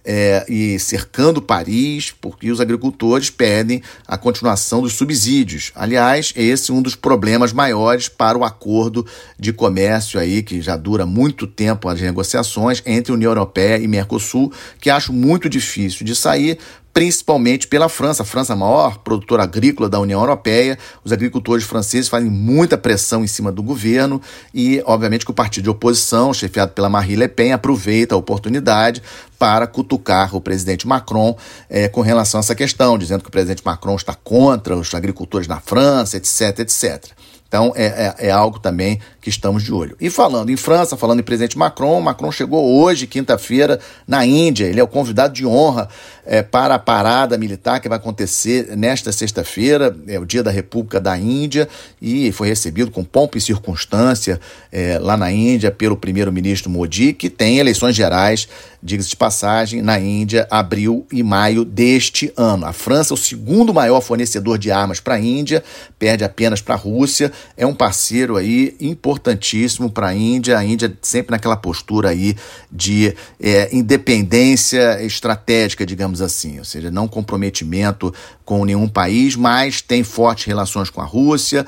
é, 0.04 0.44
e 0.48 0.78
cercando 0.78 1.42
Paris, 1.42 2.14
porque 2.20 2.50
os 2.50 2.60
agricultores 2.60 3.30
pedem 3.30 3.82
a 4.06 4.16
continuação 4.16 4.80
dos 4.80 4.94
subsídios. 4.94 5.72
Aliás, 5.74 6.32
esse 6.36 6.70
é 6.70 6.74
um 6.74 6.82
dos 6.82 6.94
problemas 6.94 7.52
maiores 7.52 8.08
para 8.08 8.38
o 8.38 8.44
acordo 8.44 9.04
de 9.38 9.52
comércio 9.52 10.18
aí, 10.18 10.42
que 10.42 10.60
já 10.60 10.76
dura 10.76 11.04
muito 11.04 11.46
tempo 11.46 11.88
as 11.88 12.00
negociações 12.00 12.82
entre 12.86 13.12
União 13.12 13.30
Europeia 13.30 13.78
e 13.78 13.88
Mercosul, 13.88 14.52
que 14.80 14.88
acho 14.88 15.12
muito 15.12 15.48
difícil 15.48 16.04
de 16.04 16.14
sair, 16.14 16.58
principalmente 16.92 17.66
pela 17.68 17.88
França. 17.88 18.22
A 18.22 18.26
França 18.26 18.52
é 18.52 18.54
a 18.54 18.56
maior 18.56 18.98
produtora 18.98 19.42
agrícola 19.42 19.88
da 19.88 20.00
União 20.00 20.20
Europeia. 20.20 20.78
Os 21.04 21.12
agricultores 21.12 21.64
franceses 21.64 22.08
fazem 22.08 22.30
muita 22.30 22.76
pressão 22.76 23.22
em 23.24 23.26
cima 23.26 23.52
do 23.52 23.62
governo 23.62 24.20
e, 24.52 24.82
obviamente, 24.84 25.24
que 25.24 25.30
o 25.30 25.34
partido 25.34 25.64
de 25.64 25.70
oposição, 25.70 26.34
chefiado 26.34 26.72
pela 26.72 26.88
Marie 26.88 27.16
Le 27.16 27.28
Pen, 27.28 27.52
aproveita 27.52 28.14
a 28.14 28.18
oportunidade 28.18 29.02
para 29.38 29.66
cutucar 29.66 30.36
o 30.36 30.40
presidente 30.40 30.86
Macron 30.86 31.36
é, 31.68 31.88
com 31.88 32.02
relação 32.02 32.38
a 32.38 32.42
essa 32.42 32.54
questão, 32.54 32.98
dizendo 32.98 33.22
que 33.22 33.28
o 33.28 33.32
presidente 33.32 33.62
Macron 33.64 33.96
está 33.96 34.14
contra 34.14 34.76
os 34.76 34.94
agricultores 34.94 35.48
na 35.48 35.60
França, 35.60 36.16
etc, 36.16 36.58
etc. 36.58 37.12
Então 37.50 37.72
é, 37.74 37.84
é, 37.84 38.28
é, 38.28 38.30
algo 38.30 38.60
também 38.60 39.00
que 39.20 39.28
estamos 39.28 39.64
de 39.64 39.72
olho. 39.72 39.96
E 40.00 40.08
falando 40.08 40.50
em 40.50 40.56
França, 40.56 40.96
falando 40.96 41.18
em 41.18 41.24
presidente 41.24 41.58
Macron, 41.58 42.00
Macron 42.00 42.30
chegou 42.30 42.80
hoje, 42.80 43.08
quinta-feira, 43.08 43.80
na 44.06 44.24
Índia. 44.24 44.66
Ele 44.66 44.78
é 44.78 44.82
o 44.84 44.86
convidado 44.86 45.34
de 45.34 45.44
honra 45.44 45.88
é, 46.30 46.44
para 46.44 46.76
a 46.76 46.78
parada 46.78 47.36
militar 47.36 47.80
que 47.80 47.88
vai 47.88 47.98
acontecer 47.98 48.76
nesta 48.76 49.10
sexta-feira, 49.10 49.96
é 50.06 50.16
o 50.16 50.24
Dia 50.24 50.44
da 50.44 50.50
República 50.52 51.00
da 51.00 51.18
Índia, 51.18 51.68
e 52.00 52.30
foi 52.30 52.46
recebido 52.46 52.92
com 52.92 53.02
pompa 53.02 53.36
e 53.36 53.40
circunstância 53.40 54.38
é, 54.70 54.96
lá 55.00 55.16
na 55.16 55.32
Índia 55.32 55.72
pelo 55.72 55.96
primeiro-ministro 55.96 56.70
Modi, 56.70 57.12
que 57.14 57.28
tem 57.28 57.58
eleições 57.58 57.96
gerais, 57.96 58.46
diga-se 58.80 59.08
de 59.08 59.16
passagem, 59.16 59.82
na 59.82 59.98
Índia, 59.98 60.46
abril 60.48 61.04
e 61.10 61.20
maio 61.20 61.64
deste 61.64 62.32
ano. 62.36 62.64
A 62.64 62.72
França 62.72 63.12
o 63.12 63.16
segundo 63.16 63.74
maior 63.74 64.00
fornecedor 64.00 64.56
de 64.56 64.70
armas 64.70 65.00
para 65.00 65.16
a 65.16 65.20
Índia, 65.20 65.64
perde 65.98 66.22
apenas 66.22 66.62
para 66.62 66.76
a 66.76 66.78
Rússia, 66.78 67.32
é 67.56 67.66
um 67.66 67.74
parceiro 67.74 68.36
aí 68.36 68.76
importantíssimo 68.80 69.90
para 69.90 70.06
a 70.08 70.14
Índia, 70.14 70.56
a 70.56 70.64
Índia 70.64 70.96
sempre 71.02 71.32
naquela 71.32 71.56
postura 71.56 72.10
aí 72.10 72.36
de 72.70 73.16
é, 73.42 73.68
independência 73.72 75.02
estratégica, 75.02 75.84
digamos 75.84 76.19
digamos 76.20 76.22
assim, 76.22 76.58
ou 76.58 76.64
seja, 76.64 76.90
não 76.90 77.08
comprometimento 77.08 78.12
com 78.44 78.64
nenhum 78.64 78.88
país, 78.88 79.34
mas 79.34 79.80
tem 79.80 80.04
fortes 80.04 80.44
relações 80.44 80.90
com 80.90 81.00
a 81.00 81.04
Rússia, 81.04 81.66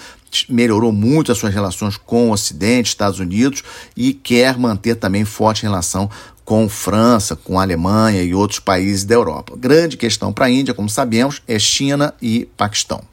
melhorou 0.49 0.93
muito 0.93 1.33
as 1.33 1.39
suas 1.39 1.53
relações 1.53 1.97
com 1.97 2.29
o 2.29 2.33
Ocidente, 2.33 2.89
Estados 2.89 3.19
Unidos 3.19 3.63
e 3.97 4.13
quer 4.13 4.59
manter 4.59 4.97
também 4.97 5.25
forte 5.25 5.62
relação 5.62 6.09
com 6.45 6.69
França, 6.69 7.37
com 7.37 7.59
Alemanha 7.59 8.23
e 8.23 8.35
outros 8.35 8.59
países 8.59 9.05
da 9.05 9.15
Europa. 9.15 9.55
Grande 9.57 9.97
questão 9.97 10.33
para 10.33 10.47
a 10.47 10.51
Índia, 10.51 10.75
como 10.75 10.88
sabemos, 10.88 11.43
é 11.47 11.59
China 11.59 12.15
e 12.21 12.47
Paquistão. 12.57 13.12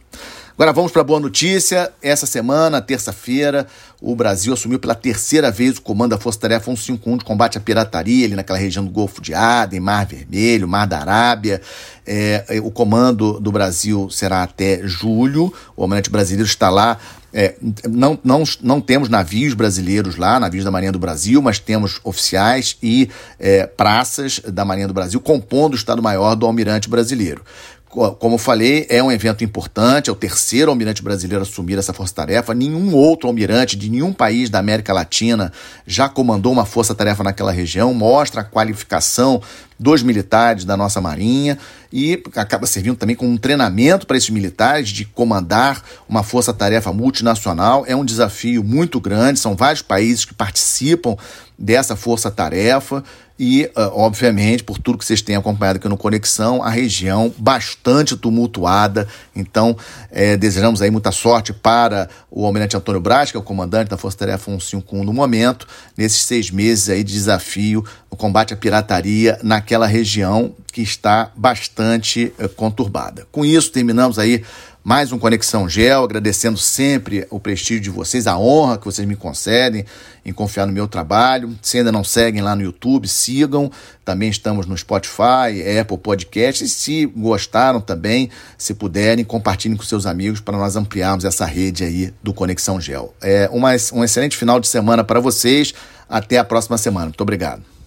Agora 0.59 0.73
vamos 0.73 0.91
para 0.91 0.99
a 0.99 1.05
boa 1.05 1.21
notícia. 1.21 1.89
Essa 2.01 2.25
semana, 2.25 2.81
terça-feira, 2.81 3.65
o 4.01 4.13
Brasil 4.13 4.51
assumiu 4.51 4.77
pela 4.77 4.93
terceira 4.93 5.49
vez 5.49 5.77
o 5.77 5.81
comando 5.81 6.09
da 6.09 6.17
Força 6.17 6.37
Tarefa 6.37 6.65
151 6.65 7.15
de 7.15 7.23
combate 7.23 7.57
à 7.57 7.61
pirataria, 7.61 8.25
ali 8.25 8.35
naquela 8.35 8.59
região 8.59 8.83
do 8.83 8.91
Golfo 8.91 9.21
de 9.21 9.33
Aden, 9.33 9.79
Mar 9.79 10.05
Vermelho, 10.05 10.67
Mar 10.67 10.85
da 10.85 10.99
Arábia. 10.99 11.61
É, 12.05 12.43
é 12.49 12.59
o 12.59 12.69
comando 12.71 13.39
do 13.39 13.53
Brasil 13.53 14.09
será 14.09 14.43
até 14.43 14.81
julho. 14.83 15.53
O 15.77 15.83
Almirante 15.83 16.09
Brasileiro 16.09 16.49
está 16.49 16.69
lá 16.69 16.97
é, 17.31 17.55
não, 17.87 18.17
não, 18.23 18.43
não 18.61 18.81
temos 18.81 19.07
navios 19.07 19.53
brasileiros 19.53 20.15
lá, 20.15 20.39
navios 20.39 20.65
da 20.65 20.71
Marinha 20.71 20.91
do 20.91 20.97
Brasil, 20.97 21.41
mas 21.41 21.59
temos 21.59 21.99
oficiais 22.03 22.75
e 22.81 23.09
é, 23.39 23.67
praças 23.67 24.39
da 24.39 24.65
Marinha 24.65 24.87
do 24.87 24.93
Brasil 24.93 25.19
compondo 25.19 25.73
o 25.73 25.75
Estado-Maior 25.75 26.35
do 26.35 26.45
Almirante 26.45 26.89
Brasileiro. 26.89 27.43
Como 27.89 28.37
falei, 28.37 28.85
é 28.87 29.01
um 29.01 29.11
evento 29.11 29.43
importante, 29.43 30.11
é 30.11 30.13
o 30.13 30.15
terceiro 30.15 30.69
almirante 30.69 31.01
brasileiro 31.01 31.43
a 31.43 31.47
assumir 31.47 31.75
essa 31.75 31.91
força-tarefa. 31.91 32.53
Nenhum 32.53 32.93
outro 32.93 33.27
almirante 33.27 33.75
de 33.75 33.89
nenhum 33.89 34.13
país 34.13 34.47
da 34.47 34.59
América 34.59 34.93
Latina 34.93 35.51
já 35.87 36.07
comandou 36.07 36.51
uma 36.51 36.67
força-tarefa 36.67 37.23
naquela 37.23 37.51
região, 37.51 37.91
mostra 37.91 38.41
a 38.41 38.43
qualificação 38.43 39.41
dos 39.79 40.03
militares 40.03 40.65
da 40.65 40.77
nossa 40.77 41.01
Marinha 41.01 41.57
e 41.91 42.21
acaba 42.35 42.67
servindo 42.67 42.95
também 42.95 43.15
como 43.15 43.31
um 43.31 43.37
treinamento 43.37 44.05
para 44.05 44.17
esses 44.17 44.29
militares 44.29 44.89
de 44.89 45.05
comandar 45.05 45.81
uma 46.07 46.21
força-tarefa 46.21 46.93
multinacional. 46.93 47.85
É 47.87 47.95
um 47.95 48.05
desafio 48.05 48.63
muito 48.63 48.99
grande, 48.99 49.39
são 49.39 49.55
vários 49.55 49.81
países 49.81 50.25
que 50.25 50.33
participam 50.35 51.17
dessa 51.57 51.95
força-tarefa 51.95 53.03
e, 53.39 53.71
uh, 53.73 53.89
obviamente, 53.93 54.65
por 54.65 54.77
tudo 54.77 54.97
que 54.97 55.05
vocês 55.05 55.21
têm 55.21 55.37
acompanhado 55.37 55.77
aqui 55.77 55.87
no 55.87 55.97
Conexão, 55.97 56.61
a 56.61 56.69
região 56.69 57.33
bastante 57.37 58.17
tumultuada. 58.17 59.07
Então, 59.33 59.77
é, 60.11 60.35
desejamos 60.35 60.81
aí 60.81 60.91
muita 60.91 61.09
sorte 61.09 61.53
para 61.53 62.09
o 62.29 62.45
Almirante 62.45 62.75
Antônio 62.75 62.99
Braz, 62.99 63.31
que 63.31 63.37
é 63.37 63.39
o 63.39 63.43
comandante 63.43 63.89
da 63.89 63.97
Força 63.97 64.17
Tarefa 64.17 64.51
151 64.51 65.05
no 65.05 65.13
momento, 65.13 65.65
nesses 65.95 66.23
seis 66.23 66.51
meses 66.51 66.89
aí 66.89 67.01
de 67.01 67.13
desafio 67.13 67.85
no 68.11 68.17
combate 68.17 68.53
à 68.53 68.57
pirataria 68.57 69.39
naquela 69.41 69.87
região 69.87 70.53
que 70.73 70.81
está 70.81 71.31
bastante 71.33 72.33
uh, 72.37 72.49
conturbada. 72.49 73.25
Com 73.31 73.45
isso, 73.45 73.71
terminamos 73.71 74.19
aí 74.19 74.43
mais 74.89 75.11
um 75.11 75.19
Conexão 75.19 75.69
Gel, 75.69 76.03
agradecendo 76.03 76.57
sempre 76.57 77.27
o 77.29 77.39
prestígio 77.39 77.79
de 77.79 77.91
vocês, 77.91 78.25
a 78.25 78.39
honra 78.39 78.75
que 78.75 78.85
vocês 78.85 79.07
me 79.07 79.15
concedem 79.15 79.85
em 80.25 80.33
confiar 80.33 80.65
no 80.65 80.73
meu 80.73 80.87
trabalho. 80.87 81.55
Se 81.61 81.77
ainda 81.77 81.91
não 81.91 82.03
seguem 82.03 82.41
lá 82.41 82.55
no 82.55 82.63
YouTube, 82.63 83.07
sigam. 83.07 83.71
Também 84.03 84.29
estamos 84.29 84.65
no 84.65 84.75
Spotify, 84.75 85.77
Apple 85.79 85.99
Podcast. 85.99 86.63
E 86.63 86.67
se 86.67 87.05
gostaram 87.05 87.79
também, 87.79 88.31
se 88.57 88.73
puderem, 88.73 89.23
compartilhem 89.23 89.77
com 89.77 89.83
seus 89.83 90.07
amigos 90.07 90.39
para 90.39 90.57
nós 90.57 90.75
ampliarmos 90.75 91.23
essa 91.23 91.45
rede 91.45 91.83
aí 91.83 92.11
do 92.23 92.33
Conexão 92.33 92.81
Gel. 92.81 93.13
É 93.21 93.47
uma, 93.51 93.69
um 93.93 94.03
excelente 94.03 94.35
final 94.35 94.59
de 94.59 94.67
semana 94.67 95.03
para 95.03 95.19
vocês. 95.19 95.71
Até 96.09 96.39
a 96.39 96.43
próxima 96.43 96.79
semana. 96.79 97.05
Muito 97.05 97.21
obrigado. 97.21 97.78